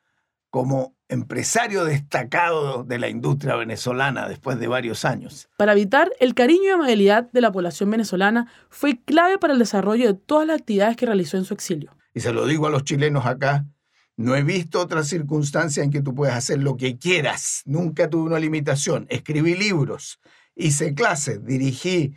como 0.50 0.96
empresario 1.08 1.84
destacado 1.84 2.84
de 2.84 3.00
la 3.00 3.08
industria 3.08 3.56
venezolana 3.56 4.28
después 4.28 4.60
de 4.60 4.68
varios 4.68 5.04
años. 5.04 5.48
Para 5.56 5.72
evitar 5.72 6.12
el 6.20 6.34
cariño 6.34 6.62
y 6.62 6.68
amabilidad 6.68 7.28
de 7.32 7.40
la 7.40 7.50
población 7.50 7.90
venezolana 7.90 8.46
fue 8.68 9.02
clave 9.02 9.36
para 9.38 9.52
el 9.52 9.58
desarrollo 9.58 10.06
de 10.06 10.14
todas 10.14 10.46
las 10.46 10.60
actividades 10.60 10.96
que 10.96 11.06
realizó 11.06 11.36
en 11.38 11.44
su 11.44 11.54
exilio. 11.54 11.90
Y 12.14 12.20
se 12.20 12.32
lo 12.32 12.46
digo 12.46 12.68
a 12.68 12.70
los 12.70 12.84
chilenos 12.84 13.26
acá, 13.26 13.66
No 14.16 14.36
he 14.36 14.44
visto 14.44 14.80
otra 14.80 15.02
circunstancia 15.02 15.82
en 15.82 15.90
que 15.90 16.02
tú 16.02 16.14
puedas 16.14 16.36
hacer 16.36 16.58
lo 16.62 16.76
que 16.76 16.98
quieras. 16.98 17.62
Nunca 17.64 18.08
tuve 18.10 18.28
una 18.28 18.38
limitación. 18.38 19.06
Escribí 19.08 19.56
libros, 19.56 20.20
hice 20.60 20.94
clases, 20.94 21.44
dirigí 21.44 22.14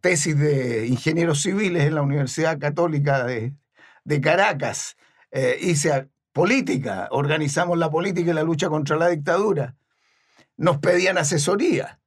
tesis 0.00 0.38
de 0.38 0.86
ingenieros 0.86 1.42
civiles 1.42 1.84
en 1.84 1.94
la 1.94 2.02
Universidad 2.02 2.58
Católica 2.58 3.24
de, 3.24 4.20
Caracas. 4.20 4.96
Eh, 5.30 5.58
hice 5.60 6.08
política, 6.32 7.08
organizamos 7.10 7.78
la 7.78 7.90
política 7.90 8.30
y 8.30 8.34
la 8.34 8.42
lucha 8.42 8.68
contra 8.68 8.96
la 8.96 9.08
dictadura. 9.08 9.76
Nos 10.56 10.78
pedían 10.78 11.18
asesoría 11.18 11.98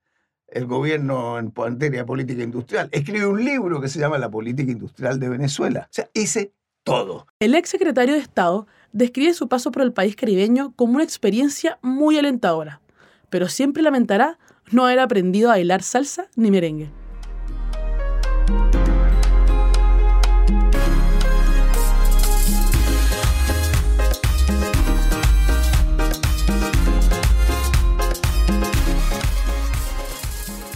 el 0.48 0.68
gobierno 0.68 1.38
en 1.38 1.52
materia 1.56 2.06
política 2.06 2.44
industrial. 2.44 2.90
Escribí 2.92 3.26
un 3.26 3.44
libro 3.44 3.82
que 3.82 3.88
se 3.88 4.00
llama 4.00 4.18
La 4.18 4.30
política 4.30 4.72
industrial 4.72 5.20
de 5.20 5.30
Venezuela. 5.30 5.88
O 5.90 5.94
sea, 5.94 6.10
hice 6.14 6.54
todo. 6.84 7.28
El 7.40 7.56
ex 7.56 7.70
secretario 7.70 8.14
de 8.14 8.22
Estado 8.22 8.68
describe 8.94 9.34
su 9.34 9.50
paso 9.50 9.72
por 9.72 9.82
el 9.82 9.92
país 9.92 10.16
caribeño 10.16 10.74
como 10.76 10.94
una 10.94 11.04
experiencia 11.04 11.80
muy 11.82 12.18
alentadora, 12.18 12.82
pero 13.30 13.50
siempre 13.50 13.84
lamentará 13.84 14.38
no 14.72 14.86
haber 14.86 15.00
aprendido 15.00 15.50
a 15.50 15.54
bailar 15.54 15.84
salsa 15.84 16.28
ni 16.36 16.52
merengue. 16.52 16.90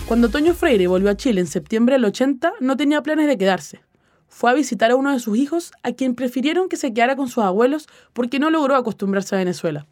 Cuando 0.08 0.30
Toño 0.30 0.56
Freire 0.56 0.88
volvió 0.88 1.12
a 1.12 1.18
Chile 1.18 1.40
en 1.40 1.48
septiembre 1.48 1.96
del 1.96 2.06
80, 2.06 2.54
no 2.60 2.76
tenía 2.78 3.04
planes 3.04 3.28
de 3.28 3.38
quedarse 3.38 3.82
fue 4.30 4.52
a 4.52 4.54
visitar 4.54 4.92
a 4.92 4.96
uno 4.96 5.12
de 5.12 5.20
sus 5.20 5.38
hijos, 5.38 5.74
a 5.84 5.92
quien 5.92 6.16
prefirieron 6.16 6.70
que 6.70 6.78
se 6.78 6.94
quedara 6.94 7.16
con 7.16 7.28
sus 7.28 7.44
abuelos 7.44 7.88
porque 8.14 8.40
no 8.40 8.50
logró 8.50 8.76
acostumbrarse 8.76 9.36
a 9.36 9.40
Venezuela. 9.40 9.88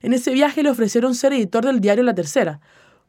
En 0.00 0.12
ese 0.12 0.32
viaje 0.32 0.64
le 0.64 0.70
ofrecieron 0.70 1.14
ser 1.14 1.32
editor 1.32 1.64
del 1.64 1.80
diario 1.80 2.02
La 2.02 2.14
Tercera, 2.14 2.60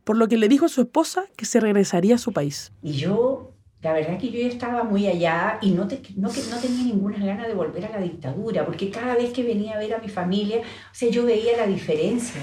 por 0.04 0.18
lo 0.18 0.28
que 0.28 0.38
le 0.38 0.48
dijo 0.48 0.66
a 0.66 0.70
su 0.70 0.82
esposa 0.82 1.26
que 1.36 1.46
se 1.46 1.60
regresaría 1.60 2.16
a 2.16 2.18
su 2.18 2.34
país. 2.34 2.72
Y 2.82 2.94
yo, 2.94 3.52
la 3.82 3.94
verdad 3.94 4.18
que 4.18 4.30
yo 4.30 4.40
ya 4.40 4.48
estaba 4.48 4.84
muy 4.84 5.08
allá 5.08 5.60
y 5.62 5.72
no, 5.72 5.86
no, 6.16 6.28
no 6.28 6.58
tenía 6.62 6.84
ninguna 6.84 7.18
ganas 7.18 7.48
de 7.48 7.54
volver 7.54 7.86
a 7.86 7.90
la 7.90 8.00
dictadura, 8.00 8.66
porque 8.66 8.90
cada 8.90 9.16
vez 9.16 9.32
que 9.32 9.44
venía 9.44 9.76
a 9.76 9.80
ver 9.80 9.94
a 9.94 10.00
mi 10.00 10.10
familia, 10.10 10.60
o 10.60 10.96
sea, 10.96 11.10
yo 11.10 11.26
veía 11.26 11.58
la 11.58 11.68
diferencia. 11.68 12.42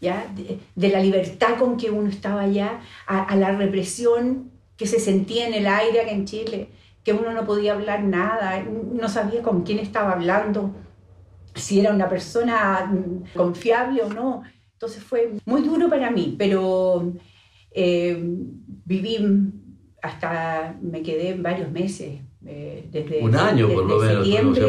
¿Ya? 0.00 0.26
De, 0.74 0.88
la 0.88 0.98
libertad 0.98 1.56
con 1.60 1.76
que 1.76 1.88
uno 1.88 2.08
estaba 2.08 2.40
allá 2.40 2.80
a, 3.06 3.22
a 3.22 3.36
la 3.36 3.52
represión 3.52 4.50
que 4.76 4.88
se 4.88 4.98
sentía 4.98 5.46
en 5.46 5.54
el 5.54 5.68
aire 5.68 6.00
acá 6.00 6.10
en 6.10 6.24
Chile 6.24 6.70
que 7.04 7.12
uno 7.12 7.32
no 7.32 7.44
podía 7.44 7.72
hablar 7.72 8.04
nada, 8.04 8.62
no 8.62 9.08
sabía 9.08 9.42
con 9.42 9.62
quién 9.62 9.78
estaba 9.78 10.12
hablando, 10.12 10.74
si 11.54 11.80
era 11.80 11.92
una 11.92 12.08
persona 12.08 12.86
mm, 12.86 13.36
confiable 13.36 14.02
o 14.02 14.08
no. 14.08 14.42
Entonces 14.82 15.04
fue 15.04 15.34
muy 15.44 15.62
duro 15.62 15.88
para 15.88 16.10
mí, 16.10 16.34
pero 16.36 17.12
eh, 17.70 18.18
viví 18.20 19.16
hasta, 20.02 20.76
me 20.82 21.02
quedé 21.02 21.34
varios 21.34 21.70
meses. 21.70 22.18
Eh, 22.44 22.88
desde, 22.90 23.20
Un 23.20 23.36
año 23.36 23.68
por 23.68 23.84
lo 23.84 24.00
menos, 24.00 24.26
septiembre 24.26 24.62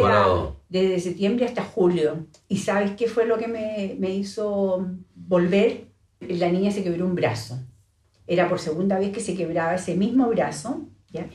desde 0.70 1.00
septiembre 1.00 1.46
hasta 1.46 1.63
julio. 1.63 2.27
¿Y 2.48 2.58
sabes 2.58 2.91
qué 2.91 3.08
fue 3.08 3.25
lo 3.25 3.39
que 3.39 3.48
me, 3.48 3.96
me 3.98 4.13
hizo 4.13 4.88
volver? 5.15 5.88
La 6.20 6.51
niña 6.51 6.70
se 6.70 6.84
quebró 6.84 7.08
un 7.08 7.15
brazo. 7.15 7.58
Era 8.27 8.48
por 8.48 8.60
segunda 8.60 9.00
vez 9.00 9.10
que 9.10 9.20
se 9.20 9.36
quebraba 9.36 9.74
ese 9.74 9.96
mismo 9.96 10.27
brazo. 10.27 10.89
¿ya? 11.10 11.27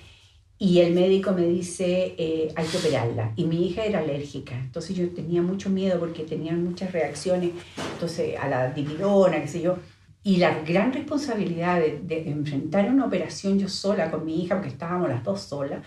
Y 0.61 0.81
el 0.81 0.93
médico 0.93 1.33
me 1.33 1.47
dice, 1.47 2.17
eh, 2.19 2.53
hay 2.57 2.67
que 2.67 2.77
operarla. 2.79 3.33
Y 3.37 3.45
mi 3.45 3.69
hija 3.69 3.85
era 3.85 4.01
alérgica, 4.01 4.57
entonces 4.57 4.97
yo 4.97 5.09
tenía 5.11 5.41
mucho 5.41 5.71
miedo 5.71 6.01
porque 6.01 6.25
tenían 6.25 6.65
muchas 6.65 6.93
reacciones, 6.93 7.53
entonces 7.93 8.37
a 8.37 8.49
la 8.49 8.71
dividona, 8.73 9.41
qué 9.41 9.49
sé 9.49 9.63
yo. 9.63 9.79
Y 10.25 10.39
la 10.39 10.63
gran 10.63 10.93
responsabilidad 10.93 11.81
de, 11.81 12.29
enfrentar 12.29 12.91
una 12.91 13.07
operación 13.07 13.59
yo 13.59 13.69
sola 13.69 14.11
con 14.11 14.25
mi 14.25 14.43
hija, 14.43 14.57
porque 14.57 14.71
estábamos 14.71 15.09
las 15.09 15.23
dos 15.23 15.43
solas, 15.43 15.85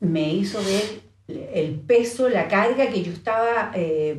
me 0.00 0.32
hizo 0.32 0.58
ver 0.64 1.02
el 1.52 1.80
peso, 1.80 2.30
la 2.30 2.48
carga 2.48 2.88
que 2.88 3.02
yo 3.02 3.12
estaba 3.12 3.72
eh, 3.74 4.18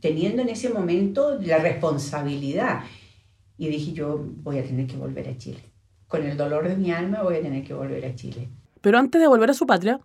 teniendo 0.00 0.42
en 0.42 0.50
ese 0.50 0.68
momento, 0.68 1.38
la 1.40 1.58
responsabilidad. 1.58 2.82
Y 3.56 3.68
dije, 3.68 3.92
yo 3.92 4.22
voy 4.42 4.58
a 4.58 4.64
tener 4.64 4.86
que 4.86 4.96
volver 4.96 5.28
a 5.28 5.38
Chile 5.38 5.70
con 6.10 6.24
el 6.24 6.36
dolor 6.36 6.68
de 6.68 6.76
mi 6.76 6.90
alma 6.90 7.22
voy 7.22 7.36
a 7.36 7.40
tener 7.40 7.62
que 7.62 7.72
volver 7.72 8.04
a 8.04 8.14
Chile. 8.16 8.50
Pero 8.80 8.98
antes 8.98 9.20
de 9.20 9.28
volver 9.28 9.48
a 9.48 9.54
su 9.54 9.64
patria, 9.64 10.00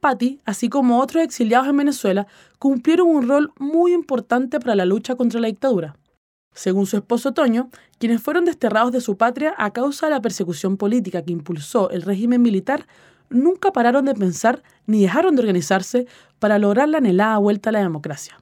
Patti, 0.00 0.40
así 0.46 0.70
como 0.70 0.98
otros 0.98 1.22
exiliados 1.22 1.68
en 1.68 1.76
Venezuela, 1.76 2.26
cumplieron 2.58 3.06
un 3.06 3.28
rol 3.28 3.52
muy 3.58 3.92
importante 3.92 4.58
para 4.58 4.74
la 4.74 4.86
lucha 4.86 5.14
contra 5.14 5.40
la 5.40 5.48
dictadura. 5.48 5.94
Según 6.54 6.86
su 6.86 6.96
esposo 6.96 7.32
Toño, 7.34 7.68
quienes 7.98 8.22
fueron 8.22 8.46
desterrados 8.46 8.92
de 8.92 9.02
su 9.02 9.18
patria 9.18 9.54
a 9.58 9.74
causa 9.74 10.06
de 10.06 10.12
la 10.12 10.22
persecución 10.22 10.78
política 10.78 11.22
que 11.22 11.32
impulsó 11.32 11.90
el 11.90 12.00
régimen 12.00 12.40
militar, 12.40 12.86
nunca 13.28 13.72
pararon 13.72 14.06
de 14.06 14.14
pensar 14.14 14.62
ni 14.86 15.02
dejaron 15.02 15.36
de 15.36 15.42
organizarse 15.42 16.06
para 16.38 16.58
lograr 16.58 16.88
la 16.88 16.98
anhelada 16.98 17.36
vuelta 17.36 17.68
a 17.68 17.74
la 17.74 17.80
democracia. 17.80 18.41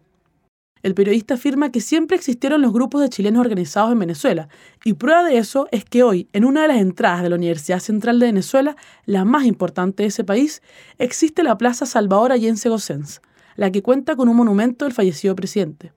El 0.83 0.95
periodista 0.95 1.35
afirma 1.35 1.71
que 1.71 1.83
siempre 1.83 2.17
existieron 2.17 2.63
los 2.63 2.73
grupos 2.73 3.03
de 3.03 3.11
chilenos 3.11 3.41
organizados 3.41 3.93
en 3.93 3.99
Venezuela, 3.99 4.49
y 4.83 4.95
prueba 4.95 5.23
de 5.25 5.37
eso 5.37 5.69
es 5.73 5.85
que 5.85 6.03
hoy, 6.03 6.29
en 6.33 6.47
una 6.47 6.63
de 6.63 6.69
las 6.69 6.79
entradas 6.79 7.23
de 7.23 7.29
la 7.29 7.37
Universidad 7.37 7.81
Central 7.81 8.19
de 8.19 8.27
Venezuela, 8.27 8.77
la 9.05 9.27
más 9.27 9.45
importante 9.45 10.05
de 10.05 10.09
ese 10.09 10.25
país, 10.25 10.63
existe 10.99 11.43
la 11.43 11.59
Plaza 11.59 11.85
Salvador 11.85 12.33
Allende 12.33 12.69
Gossens, 12.71 13.21
la 13.57 13.71
que 13.71 13.83
cuenta 13.83 14.17
con 14.17 14.31
un 14.31 14.37
monumento 14.37 14.87
del 14.87 14.95
fallecido 14.95 15.37
presidente. 15.37 15.93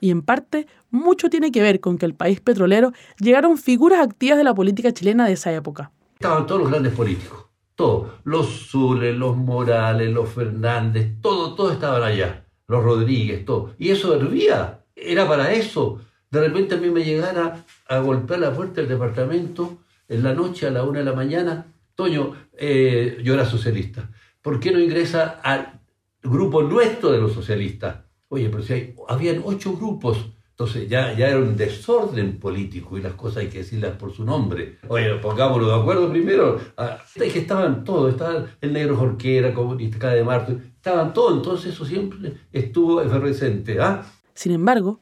Y 0.00 0.10
en 0.10 0.22
parte, 0.22 0.68
mucho 0.90 1.28
tiene 1.28 1.50
que 1.50 1.60
ver 1.60 1.80
con 1.80 1.98
que 1.98 2.06
el 2.06 2.14
país 2.14 2.40
petrolero 2.40 2.92
llegaron 3.18 3.58
figuras 3.58 4.00
activas 4.00 4.38
de 4.38 4.44
la 4.44 4.54
política 4.54 4.92
chilena 4.92 5.26
de 5.26 5.32
esa 5.32 5.52
época. 5.52 5.90
Estaban 6.14 6.46
todos 6.46 6.60
los 6.60 6.70
grandes 6.70 6.92
políticos, 6.92 7.46
todos, 7.74 8.12
los 8.22 8.68
Zules, 8.70 9.16
los 9.16 9.36
Morales, 9.36 10.12
los 10.12 10.28
Fernández, 10.28 11.20
todo, 11.20 11.56
todos 11.56 11.72
estaban 11.72 12.04
allá 12.04 12.44
los 12.68 12.84
Rodríguez, 12.84 13.44
todo. 13.44 13.74
Y 13.78 13.90
eso 13.90 14.14
hervía, 14.14 14.84
era 14.94 15.26
para 15.26 15.52
eso. 15.52 16.00
De 16.30 16.40
repente 16.40 16.74
a 16.74 16.78
mí 16.78 16.90
me 16.90 17.04
llegara 17.04 17.64
a 17.88 17.98
golpear 17.98 18.40
la 18.40 18.54
puerta 18.54 18.80
del 18.80 18.88
departamento 18.88 19.78
en 20.06 20.22
la 20.22 20.34
noche 20.34 20.66
a 20.66 20.70
la 20.70 20.84
una 20.84 21.00
de 21.00 21.04
la 21.06 21.14
mañana. 21.14 21.66
Toño, 21.94 22.34
eh, 22.56 23.18
yo 23.24 23.34
era 23.34 23.46
socialista. 23.46 24.10
¿Por 24.42 24.60
qué 24.60 24.70
no 24.70 24.78
ingresa 24.78 25.40
al 25.42 25.80
grupo 26.22 26.62
nuestro 26.62 27.10
de 27.10 27.18
los 27.18 27.32
socialistas? 27.32 28.04
Oye, 28.28 28.48
pero 28.50 28.62
si 28.62 28.72
hay, 28.74 28.94
habían 29.08 29.42
ocho 29.44 29.74
grupos. 29.74 30.30
Entonces 30.58 30.88
ya, 30.88 31.16
ya 31.16 31.28
era 31.28 31.38
un 31.38 31.56
desorden 31.56 32.40
político 32.40 32.98
y 32.98 33.00
las 33.00 33.12
cosas 33.12 33.44
hay 33.44 33.48
que 33.48 33.58
decirlas 33.58 33.96
por 33.96 34.12
su 34.12 34.24
nombre. 34.24 34.78
Oye, 34.88 35.14
pongámoslo 35.22 35.68
de 35.68 35.80
acuerdo 35.80 36.10
primero. 36.10 36.60
Ah, 36.76 36.98
que 37.14 37.38
estaban 37.38 37.84
todos, 37.84 38.10
estaba 38.10 38.44
el 38.60 38.72
negro 38.72 38.96
Jorquera, 38.96 39.54
comunista 39.54 40.10
de 40.10 40.24
Marto, 40.24 40.58
estaban 40.74 41.12
todos, 41.12 41.36
entonces 41.36 41.72
eso 41.72 41.84
siempre 41.84 42.32
estuvo 42.50 43.00
efervescente. 43.00 43.80
¿ah? 43.80 44.04
Sin 44.34 44.50
embargo, 44.50 45.00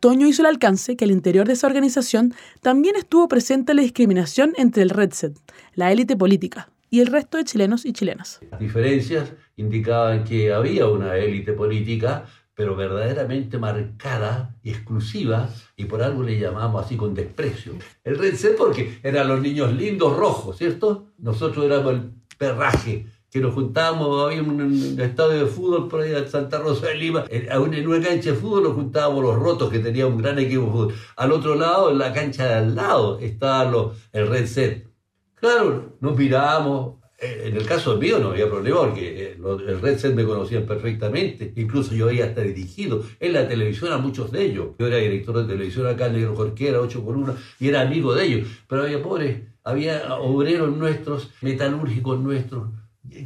Toño 0.00 0.26
hizo 0.26 0.42
el 0.42 0.46
alcance 0.46 0.98
que 0.98 1.06
al 1.06 1.12
interior 1.12 1.46
de 1.46 1.54
esa 1.54 1.66
organización 1.66 2.34
también 2.60 2.94
estuvo 2.94 3.26
presente 3.26 3.72
la 3.72 3.80
discriminación 3.80 4.52
entre 4.58 4.82
el 4.82 4.90
Red 4.90 5.12
Set, 5.12 5.32
la 5.76 5.90
élite 5.90 6.14
política, 6.14 6.68
y 6.90 7.00
el 7.00 7.06
resto 7.06 7.38
de 7.38 7.44
chilenos 7.44 7.86
y 7.86 7.94
chilenas. 7.94 8.40
Las 8.50 8.60
diferencias 8.60 9.32
indicaban 9.56 10.24
que 10.24 10.52
había 10.52 10.88
una 10.88 11.16
élite 11.16 11.54
política, 11.54 12.26
pero 12.54 12.76
verdaderamente 12.76 13.58
marcada 13.58 14.56
y 14.62 14.70
exclusiva, 14.70 15.48
y 15.76 15.84
por 15.86 16.02
algo 16.02 16.22
le 16.22 16.38
llamamos 16.38 16.84
así 16.84 16.96
con 16.96 17.14
desprecio. 17.14 17.72
El 18.04 18.18
Red 18.18 18.34
Set 18.34 18.56
porque 18.56 18.98
eran 19.02 19.28
los 19.28 19.40
niños 19.40 19.72
lindos 19.72 20.16
rojos, 20.16 20.58
¿cierto? 20.58 21.06
Nosotros 21.18 21.64
éramos 21.64 21.94
el 21.94 22.10
perraje 22.36 23.06
que 23.30 23.38
nos 23.38 23.54
juntábamos, 23.54 24.26
había 24.26 24.42
un, 24.42 24.98
estadio 24.98 25.44
de 25.44 25.46
fútbol 25.46 25.88
por 25.88 26.00
ahí 26.00 26.12
en 26.12 26.28
Santa 26.28 26.58
Rosa 26.58 26.88
de 26.88 26.96
Lima, 26.96 27.24
en, 27.28 27.86
una 27.86 28.00
cancha 28.02 28.30
de 28.32 28.36
fútbol 28.36 28.64
nos 28.64 28.74
juntábamos 28.74 29.22
los 29.22 29.36
rotos, 29.36 29.70
que 29.70 29.78
tenía 29.78 30.06
un 30.06 30.18
gran 30.18 30.38
equipo 30.38 30.64
de 30.64 30.70
fútbol. 30.70 30.94
Al 31.16 31.32
otro 31.32 31.54
lado, 31.54 31.90
en 31.90 31.98
la 31.98 32.12
cancha 32.12 32.46
de 32.46 32.54
al 32.54 32.74
lado, 32.74 33.18
estaba 33.20 33.94
el 34.12 34.26
Red 34.26 34.46
Set. 34.46 34.88
Claro, 35.34 35.96
nos 36.00 36.16
mirábamos, 36.16 36.96
en 37.20 37.56
el 37.56 37.66
caso 37.66 37.98
mío 37.98 38.18
no 38.18 38.30
había 38.30 38.48
problema 38.48 38.80
porque 38.80 39.32
eh, 39.32 39.36
el 39.36 39.80
Red 39.80 39.98
Set 39.98 40.14
me 40.14 40.24
conocían 40.24 40.64
perfectamente, 40.64 41.52
incluso 41.56 41.94
yo 41.94 42.08
había 42.08 42.26
hasta 42.26 42.40
dirigido 42.40 43.04
en 43.20 43.34
la 43.34 43.46
televisión 43.46 43.92
a 43.92 43.98
muchos 43.98 44.32
de 44.32 44.44
ellos. 44.44 44.68
Yo 44.78 44.86
era 44.86 44.96
director 44.96 45.36
de 45.36 45.52
televisión 45.52 45.86
acá 45.86 46.06
en 46.06 46.14
Negro 46.14 46.34
Jorquera, 46.34 46.80
8 46.80 47.04
por 47.04 47.16
1, 47.16 47.36
y 47.58 47.68
era 47.68 47.82
amigo 47.82 48.14
de 48.14 48.24
ellos, 48.24 48.48
pero 48.66 48.82
había 48.82 49.02
pobres, 49.02 49.42
había 49.64 50.14
obreros 50.14 50.74
nuestros, 50.74 51.30
metalúrgicos 51.42 52.18
nuestros, 52.20 52.68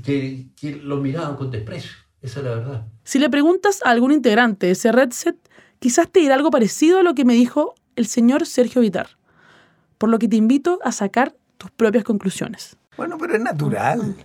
que, 0.02 0.46
lo 0.82 0.96
miraban 0.96 1.36
con 1.36 1.50
desprecio. 1.50 1.92
Esa 2.20 2.40
es 2.40 2.46
la 2.46 2.54
verdad. 2.54 2.86
Si 3.04 3.18
le 3.18 3.30
preguntas 3.30 3.80
a 3.84 3.90
algún 3.90 4.10
integrante 4.10 4.66
de 4.66 4.72
ese 4.72 4.90
red 4.90 5.10
set, 5.10 5.36
quizás 5.78 6.10
te 6.10 6.20
dirá 6.20 6.34
algo 6.34 6.50
parecido 6.50 6.98
a 6.98 7.02
lo 7.02 7.14
que 7.14 7.24
me 7.24 7.34
dijo 7.34 7.74
el 7.96 8.06
señor 8.06 8.46
Sergio 8.46 8.80
Vitar. 8.80 9.10
Por 9.98 10.08
lo 10.08 10.18
que 10.18 10.26
te 10.26 10.36
invito 10.36 10.78
a 10.82 10.90
sacar 10.90 11.36
tus 11.58 11.70
propias 11.70 12.02
conclusiones. 12.02 12.76
Bueno, 12.96 13.18
pero 13.18 13.34
es 13.34 13.40
natural. 13.40 14.16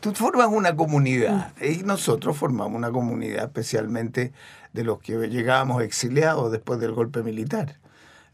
tú 0.00 0.12
formas 0.12 0.48
una 0.50 0.76
comunidad 0.76 1.52
y 1.60 1.82
nosotros 1.82 2.36
formamos 2.36 2.76
una 2.76 2.90
comunidad 2.90 3.44
especialmente 3.44 4.32
de 4.72 4.84
los 4.84 5.00
que 5.00 5.28
llegábamos 5.28 5.82
exiliados 5.82 6.52
después 6.52 6.78
del 6.80 6.92
golpe 6.92 7.22
militar. 7.22 7.76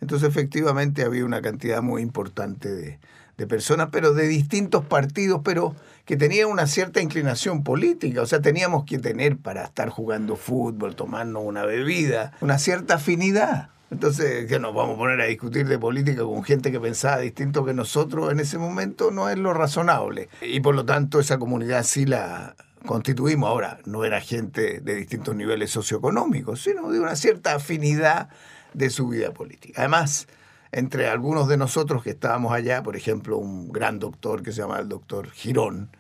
Entonces 0.01 0.29
efectivamente 0.29 1.03
había 1.05 1.25
una 1.25 1.41
cantidad 1.41 1.81
muy 1.81 2.03
importante 2.03 2.69
de, 2.69 2.99
de 3.37 3.47
personas, 3.47 3.89
pero 3.91 4.13
de 4.13 4.29
distintos 4.29 4.85
partidos, 4.85 5.41
pero 5.45 5.75
que 6.05 6.17
tenían 6.17 6.49
una 6.49 6.67
cierta 6.67 7.01
inclinación 7.01 7.65
política. 7.65 8.23
O 8.23 8.27
sea, 8.27 8.41
teníamos 8.41 8.85
que 8.85 8.99
tener 8.99 9.37
para 9.37 9.65
estar 9.65 9.89
jugando 9.89 10.37
fútbol, 10.37 10.95
tomarnos 10.95 11.43
una 11.45 11.65
bebida, 11.65 12.33
una 12.41 12.59
cierta 12.59 12.95
afinidad. 12.95 13.71
Entonces, 13.91 14.47
que 14.47 14.59
nos 14.59 14.75
vamos 14.75 14.97
a 14.97 14.99
poner 14.99 15.21
a 15.21 15.27
discutir 15.27 15.69
de 15.69 15.79
política 15.79 16.23
con 16.23 16.43
gente 16.43 16.73
que 16.73 16.81
pensaba 16.81 17.19
distinto 17.19 17.65
que 17.65 17.75
nosotros 17.75 18.33
en 18.33 18.41
ese 18.41 18.59
momento 18.59 19.11
no 19.11 19.29
es 19.29 19.39
lo 19.39 19.53
razonable. 19.53 20.29
Y 20.43 20.61
por 20.61 20.75
lo 20.75 20.85
tanto, 20.85 21.21
esa 21.21 21.39
comunidad 21.39 21.85
sí 21.85 22.07
la 22.07 22.57
constituimos. 22.87 23.49
Ahora, 23.49 23.79
no 23.85 24.05
era 24.05 24.21
gente 24.21 24.81
de 24.81 24.95
distintos 24.95 25.37
niveles 25.37 25.71
socioeconómicos, 25.71 26.63
sino 26.63 26.91
de 26.91 27.01
una 27.01 27.15
cierta 27.17 27.55
afinidad 27.55 28.31
de 28.73 28.91
su 28.91 29.09
vida 29.09 29.33
política. 29.33 29.83
Además, 29.83 30.27
entre 30.73 31.09
algunos 31.09 31.47
de 31.47 31.57
nosotros 31.57 32.03
que 32.03 32.11
estábamos 32.11 32.53
allá, 32.53 32.83
por 32.83 32.97
ejemplo, 32.97 33.39
un 33.39 33.71
gran 33.71 34.01
doctor 34.01 34.43
que 34.43 34.51
se 34.51 34.61
llama 34.63 34.81
el 34.81 34.89
doctor 34.89 35.31
Girón, 35.31 35.91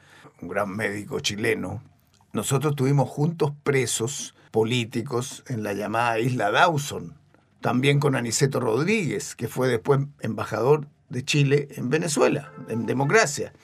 un 0.42 0.48
gran 0.48 0.74
médico 0.74 1.20
chileno, 1.20 1.82
nosotros 2.32 2.72
estuvimos 2.72 3.08
juntos 3.08 3.52
presos 3.62 4.34
políticos 4.50 5.44
en 5.46 5.62
la 5.62 5.74
llamada 5.74 6.18
Isla 6.18 6.50
Dawson, 6.50 7.14
también 7.64 7.98
con 7.98 8.14
Aniceto 8.14 8.60
Rodríguez, 8.60 9.34
que 9.34 9.48
fue 9.48 9.68
después 9.68 10.00
embajador 10.20 10.86
de 11.08 11.24
Chile 11.24 11.68
en 11.76 11.88
Venezuela, 11.88 12.52
en 12.68 12.84
democracia, 12.84 13.54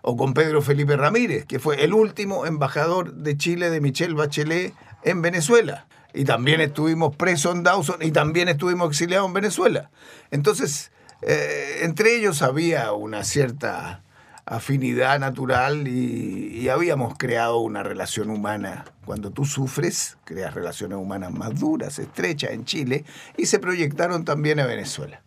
o 0.00 0.16
con 0.16 0.32
Pedro 0.32 0.62
Felipe 0.62 0.96
Ramírez, 0.96 1.44
que 1.44 1.58
fue 1.58 1.82
el 1.82 1.92
último 1.92 2.46
embajador 2.46 3.14
de 3.14 3.36
Chile 3.36 3.68
de 3.68 3.80
Michelle 3.80 4.14
Bachelet 4.14 4.72
en 5.02 5.22
Venezuela 5.22 5.88
y 6.14 6.24
también 6.24 6.60
estuvimos 6.60 7.16
presos 7.16 7.56
en 7.56 7.64
Dawson 7.64 7.96
y 8.00 8.12
también 8.12 8.48
estuvimos 8.48 8.90
exiliados 8.90 9.26
en 9.26 9.34
Venezuela. 9.34 9.90
Entonces, 10.30 10.92
eh, 11.22 11.80
entre 11.82 12.16
ellos 12.16 12.42
había 12.42 12.92
una 12.92 13.24
cierta 13.24 14.04
afinidad 14.44 15.18
natural 15.20 15.86
y, 15.86 16.58
y, 16.58 16.68
habíamos 16.68 17.16
creado 17.16 17.58
una 17.58 17.82
relación 17.82 18.30
humana. 18.30 18.84
Cuando 19.04 19.30
tú 19.30 19.44
sufres, 19.44 20.18
creas 20.24 20.54
relaciones 20.54 20.98
humanas 20.98 21.32
más 21.32 21.58
duras, 21.58 21.98
estrechas 21.98 22.50
en 22.50 22.64
Chile 22.64 23.04
y 23.36 23.46
se 23.46 23.58
proyectaron 23.58 24.24
también 24.24 24.60
a 24.60 24.66
Venezuela. 24.66 25.22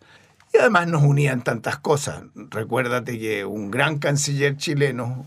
Y 0.52 0.58
además 0.58 0.88
nos 0.88 1.02
unían 1.02 1.42
tantas 1.42 1.78
cosas. 1.78 2.22
Recuérdate 2.34 3.18
que 3.18 3.44
un 3.44 3.70
gran 3.70 3.98
canciller 3.98 4.56
chileno, 4.56 5.26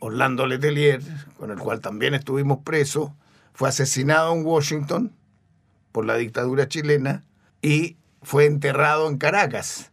Orlando 0.00 0.46
Letelier, 0.46 1.02
con 1.38 1.50
el 1.50 1.58
cual 1.58 1.80
también 1.80 2.14
estuvimos 2.14 2.58
presos, 2.64 3.10
fue 3.52 3.68
asesinado 3.68 4.34
en 4.34 4.44
Washington 4.44 5.12
por 5.92 6.04
la 6.04 6.16
dictadura 6.16 6.68
chilena 6.68 7.22
y 7.62 7.96
fue 8.22 8.46
enterrado 8.46 9.08
en 9.08 9.18
Caracas. 9.18 9.92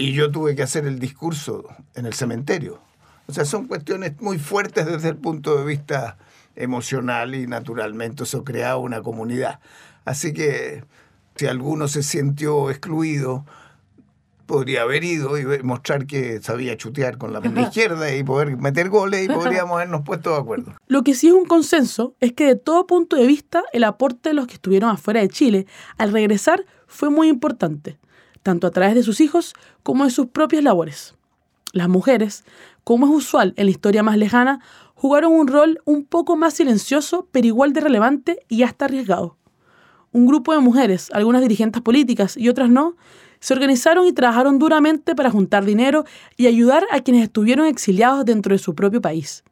Y 0.00 0.14
yo 0.14 0.30
tuve 0.30 0.56
que 0.56 0.62
hacer 0.62 0.86
el 0.86 0.98
discurso 0.98 1.64
en 1.94 2.06
el 2.06 2.14
cementerio. 2.14 2.80
O 3.26 3.32
sea, 3.32 3.44
son 3.44 3.66
cuestiones 3.66 4.18
muy 4.20 4.38
fuertes 4.38 4.86
desde 4.86 5.10
el 5.10 5.16
punto 5.16 5.58
de 5.58 5.64
vista 5.66 6.16
emocional 6.56 7.34
y 7.34 7.46
naturalmente 7.46 8.24
eso 8.24 8.42
crea 8.42 8.78
una 8.78 9.02
comunidad. 9.02 9.60
Así 10.06 10.32
que 10.32 10.84
si 11.36 11.46
alguno 11.46 11.86
se 11.86 12.02
sintió 12.02 12.70
excluido, 12.70 13.44
podría 14.46 14.82
haber 14.82 15.04
ido 15.04 15.38
y 15.38 15.62
mostrar 15.62 16.06
que 16.06 16.40
sabía 16.40 16.78
chutear 16.78 17.18
con 17.18 17.34
la 17.34 17.60
izquierda 17.60 18.14
y 18.16 18.24
poder 18.24 18.56
meter 18.56 18.88
goles 18.88 19.26
y 19.26 19.28
podríamos 19.28 19.76
habernos 19.76 20.00
puesto 20.00 20.30
de 20.30 20.40
acuerdo. 20.40 20.74
Lo 20.88 21.04
que 21.04 21.14
sí 21.14 21.28
es 21.28 21.34
un 21.34 21.44
consenso 21.44 22.14
es 22.20 22.32
que 22.32 22.46
de 22.46 22.56
todo 22.56 22.86
punto 22.86 23.16
de 23.16 23.26
vista 23.26 23.64
el 23.74 23.84
aporte 23.84 24.30
de 24.30 24.34
los 24.34 24.46
que 24.46 24.54
estuvieron 24.54 24.88
afuera 24.88 25.20
de 25.20 25.28
Chile 25.28 25.66
al 25.98 26.10
regresar 26.10 26.64
fue 26.86 27.10
muy 27.10 27.28
importante, 27.28 27.98
tanto 28.42 28.66
a 28.66 28.70
través 28.70 28.94
de 28.94 29.02
sus 29.02 29.20
hijos 29.20 29.54
como 29.82 30.04
de 30.04 30.10
sus 30.10 30.26
propias 30.26 30.62
labores. 30.62 31.14
Las 31.72 31.88
mujeres, 31.88 32.44
como 32.84 33.06
es 33.06 33.12
usual 33.12 33.54
en 33.56 33.66
la 33.66 33.70
historia 33.70 34.02
más 34.02 34.16
lejana, 34.16 34.60
jugaron 34.94 35.32
un 35.32 35.46
rol 35.46 35.80
un 35.84 36.04
poco 36.04 36.36
más 36.36 36.54
silencioso, 36.54 37.28
pero 37.30 37.46
igual 37.46 37.72
de 37.72 37.80
relevante 37.80 38.44
y 38.48 38.64
hasta 38.64 38.86
arriesgado. 38.86 39.36
Un 40.12 40.26
grupo 40.26 40.52
de 40.52 40.58
mujeres, 40.58 41.08
algunas 41.12 41.42
dirigentes 41.42 41.80
políticas 41.80 42.36
y 42.36 42.48
otras 42.48 42.68
no, 42.68 42.96
se 43.38 43.54
organizaron 43.54 44.06
y 44.06 44.12
trabajaron 44.12 44.58
duramente 44.58 45.14
para 45.14 45.30
juntar 45.30 45.64
dinero 45.64 46.04
y 46.36 46.46
ayudar 46.46 46.86
a 46.90 47.00
quienes 47.00 47.22
estuvieron 47.22 47.66
exiliados 47.66 48.24
dentro 48.24 48.54
de 48.54 48.58
su 48.58 48.74
propio 48.74 49.00
país. 49.00 49.44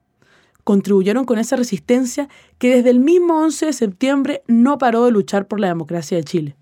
Contribuyeron 0.64 1.24
con 1.24 1.38
esa 1.38 1.57
resistencia 1.57 2.29
que 2.59 2.77
desde 2.77 2.90
el 2.90 3.01
mismo 3.01 3.40
11 3.40 3.66
de 3.66 3.72
septiembre 3.72 4.42
no 4.46 4.77
paró 4.77 5.07
de 5.07 5.12
luchar 5.12 5.48
por 5.48 5.61
la 5.61 5.68
democracia 5.68 6.18
de 6.18 6.24
Chile. 6.24 6.57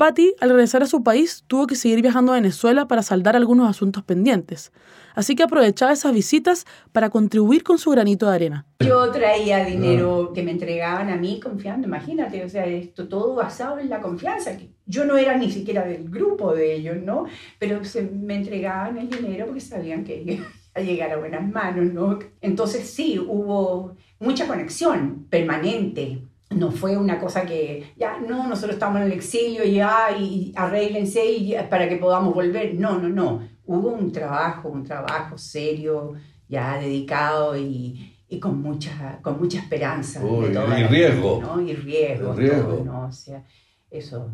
Patty, 0.00 0.34
al 0.40 0.48
regresar 0.48 0.82
a 0.82 0.86
su 0.86 1.02
país, 1.02 1.44
tuvo 1.46 1.66
que 1.66 1.76
seguir 1.76 2.00
viajando 2.00 2.32
a 2.32 2.36
Venezuela 2.36 2.88
para 2.88 3.02
saldar 3.02 3.36
algunos 3.36 3.68
asuntos 3.68 4.02
pendientes, 4.02 4.72
así 5.14 5.36
que 5.36 5.42
aprovechaba 5.42 5.92
esas 5.92 6.14
visitas 6.14 6.64
para 6.90 7.10
contribuir 7.10 7.62
con 7.62 7.76
su 7.76 7.90
granito 7.90 8.26
de 8.26 8.34
arena. 8.34 8.66
Yo 8.78 9.10
traía 9.10 9.62
dinero 9.62 10.32
que 10.34 10.42
me 10.42 10.52
entregaban 10.52 11.10
a 11.10 11.16
mí 11.16 11.38
confiando, 11.38 11.86
imagínate, 11.86 12.42
o 12.42 12.48
sea, 12.48 12.64
esto 12.64 13.08
todo 13.08 13.34
basado 13.34 13.78
en 13.78 13.90
la 13.90 14.00
confianza. 14.00 14.56
Yo 14.86 15.04
no 15.04 15.18
era 15.18 15.36
ni 15.36 15.50
siquiera 15.50 15.84
del 15.84 16.08
grupo 16.08 16.54
de 16.54 16.76
ellos, 16.76 16.96
¿no? 17.04 17.26
Pero 17.58 17.84
se 17.84 18.00
me 18.00 18.36
entregaban 18.36 18.96
el 18.96 19.10
dinero 19.10 19.44
porque 19.44 19.60
sabían 19.60 20.02
que 20.02 20.22
iba 20.26 20.46
a 20.72 20.80
llegar 20.80 21.10
a 21.10 21.18
buenas 21.18 21.46
manos, 21.46 21.92
¿no? 21.92 22.18
Entonces 22.40 22.88
sí, 22.88 23.18
hubo 23.18 23.96
mucha 24.18 24.46
conexión 24.46 25.26
permanente 25.28 26.22
no 26.50 26.72
fue 26.72 26.96
una 26.96 27.18
cosa 27.18 27.46
que, 27.46 27.92
ya, 27.96 28.18
no, 28.18 28.46
nosotros 28.48 28.74
estamos 28.74 29.00
en 29.00 29.06
el 29.06 29.12
exilio, 29.12 29.64
ya, 29.64 30.16
y 30.18 30.52
arréglense 30.56 31.24
y 31.24 31.54
para 31.70 31.88
que 31.88 31.96
podamos 31.96 32.34
volver. 32.34 32.74
No, 32.74 32.98
no, 32.98 33.08
no. 33.08 33.48
Hubo 33.64 33.90
un 33.90 34.10
trabajo, 34.10 34.68
un 34.68 34.82
trabajo 34.82 35.38
serio, 35.38 36.14
ya 36.48 36.76
dedicado 36.78 37.56
y, 37.56 38.16
y 38.28 38.40
con, 38.40 38.60
mucha, 38.60 39.20
con 39.22 39.38
mucha 39.38 39.60
esperanza. 39.60 40.20
de 40.20 40.80
y, 40.80 40.86
riesgo. 40.86 41.40
¿no? 41.40 41.60
y 41.60 41.72
riesgo. 41.72 42.32
riesgo. 42.32 42.82
¿no? 42.84 43.06
O 43.06 43.12
sea, 43.12 43.44
eso. 43.88 44.28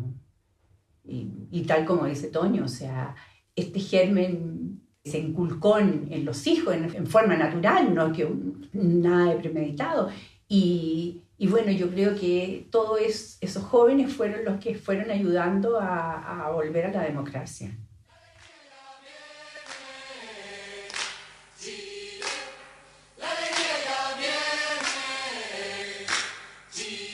Y, 1.03 1.31
y, 1.51 1.61
tal 1.61 1.85
como 1.85 2.05
dice 2.05 2.29
Toño, 2.29 2.65
o 2.65 2.67
sea, 2.67 3.15
este 3.55 3.79
germen 3.79 4.81
se 5.05 5.19
inculcó 5.19 5.77
en, 5.77 6.25
los 6.25 6.47
hijos 6.47 6.75
en, 6.75 6.83
en, 6.93 7.07
forma 7.07 7.37
natural, 7.37 7.93
no 7.93 8.11
que 8.11 8.27
nada 8.73 9.33
de 9.33 9.35
premeditado. 9.35 10.09
Y, 10.49 11.21
y 11.39 11.45
bueno, 11.47 11.71
yo 11.71 11.91
creo 11.91 12.15
que 12.15 12.67
todos 12.71 13.37
esos 13.41 13.63
jóvenes 13.63 14.11
fueron 14.11 14.43
los 14.43 14.59
que 14.59 14.73
fueron 14.73 15.11
ayudando 15.11 15.79
a, 15.79 16.45
a 16.47 16.51
volver 16.51 16.87
a 16.87 16.91
la 16.91 17.03
democracia. 17.03 17.77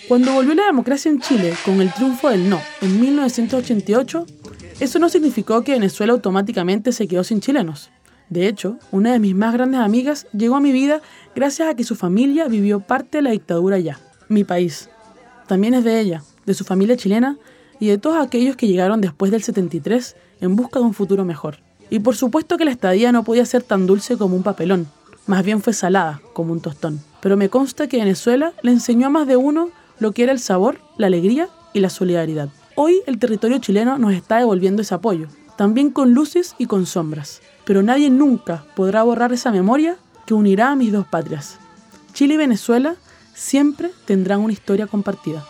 Cuando 0.08 0.34
volvió 0.34 0.54
la 0.54 0.68
democracia 0.68 1.10
en 1.12 1.20
Chile 1.20 1.54
con 1.66 1.82
el 1.82 1.92
triunfo 1.94 2.30
del 2.30 2.50
no 2.50 2.62
en 2.82 3.02
1988, 3.02 4.26
eso 4.80 5.00
no 5.00 5.10
significó 5.10 5.64
que 5.64 5.74
Venezuela 5.74 6.14
automáticamente 6.14 6.94
se 6.94 7.08
quedó 7.08 7.26
sin 7.26 7.42
chilenos. 7.42 7.90
De 8.30 8.48
hecho, 8.48 8.78
una 8.92 9.12
de 9.12 9.20
mis 9.20 9.36
más 9.36 9.54
grandes 9.54 9.82
amigas 9.82 10.28
llegó 10.32 10.56
a 10.56 10.62
mi 10.62 10.72
vida 10.72 11.02
gracias 11.36 11.68
a 11.68 11.76
que 11.76 11.84
su 11.84 11.96
familia 11.96 12.48
vivió 12.48 12.80
parte 12.80 13.18
de 13.18 13.22
la 13.24 13.32
dictadura 13.32 13.78
allá 13.78 14.00
mi 14.30 14.44
país. 14.44 14.90
También 15.48 15.74
es 15.74 15.84
de 15.84 16.00
ella, 16.00 16.24
de 16.46 16.54
su 16.54 16.64
familia 16.64 16.98
chilena 16.98 17.38
y 17.80 17.88
de 17.88 17.98
todos 17.98 18.18
aquellos 18.18 18.56
que 18.56 18.68
llegaron 18.68 19.02
después 19.02 19.32
del 19.32 19.44
73 19.44 20.16
en 20.42 20.56
busca 20.56 20.80
de 20.80 20.86
un 20.86 20.94
futuro 20.94 21.26
mejor. 21.26 21.58
Y 21.90 22.00
por 22.00 22.16
supuesto 22.16 22.58
que 22.58 22.66
la 22.66 22.72
estadía 22.72 23.12
no 23.12 23.24
podía 23.24 23.46
ser 23.46 23.64
tan 23.64 23.86
dulce 23.86 24.18
como 24.18 24.36
un 24.36 24.44
papelón, 24.44 24.88
más 25.26 25.44
bien 25.44 25.62
fue 25.62 25.74
salada 25.74 26.22
como 26.34 26.54
un 26.54 26.62
tostón. 26.62 27.02
Pero 27.22 27.38
me 27.38 27.50
consta 27.50 27.88
que 27.88 27.98
Venezuela 27.98 28.54
le 28.62 28.72
enseñó 28.72 29.08
a 29.08 29.10
más 29.10 29.28
de 29.28 29.38
uno 29.38 29.70
lo 30.00 30.12
que 30.12 30.24
era 30.24 30.32
el 30.32 30.40
sabor, 30.40 30.80
la 30.98 31.08
alegría 31.08 31.50
y 31.74 31.80
la 31.80 31.90
solidaridad. 31.90 32.50
Hoy 32.76 33.02
el 33.06 33.20
territorio 33.20 33.60
chileno 33.60 33.98
nos 33.98 34.14
está 34.14 34.38
devolviendo 34.38 34.82
ese 34.82 34.96
apoyo, 34.96 35.28
también 35.58 35.92
con 35.92 36.14
luces 36.14 36.56
y 36.58 36.66
con 36.66 36.86
sombras. 36.86 37.42
Pero 37.66 37.84
nadie 37.84 38.10
nunca 38.10 38.66
podrá 38.76 39.04
borrar 39.04 39.32
esa 39.32 39.52
memoria 39.52 39.98
que 40.26 40.34
unirá 40.34 40.72
a 40.72 40.76
mis 40.76 40.92
dos 40.92 41.08
patrias. 41.08 41.60
Chile 42.14 42.34
y 42.34 42.38
Venezuela 42.38 42.96
siempre 43.34 43.91
tendrán 44.06 44.39
una 44.41 44.54
historia 44.54 44.88
compartida. 44.88 45.46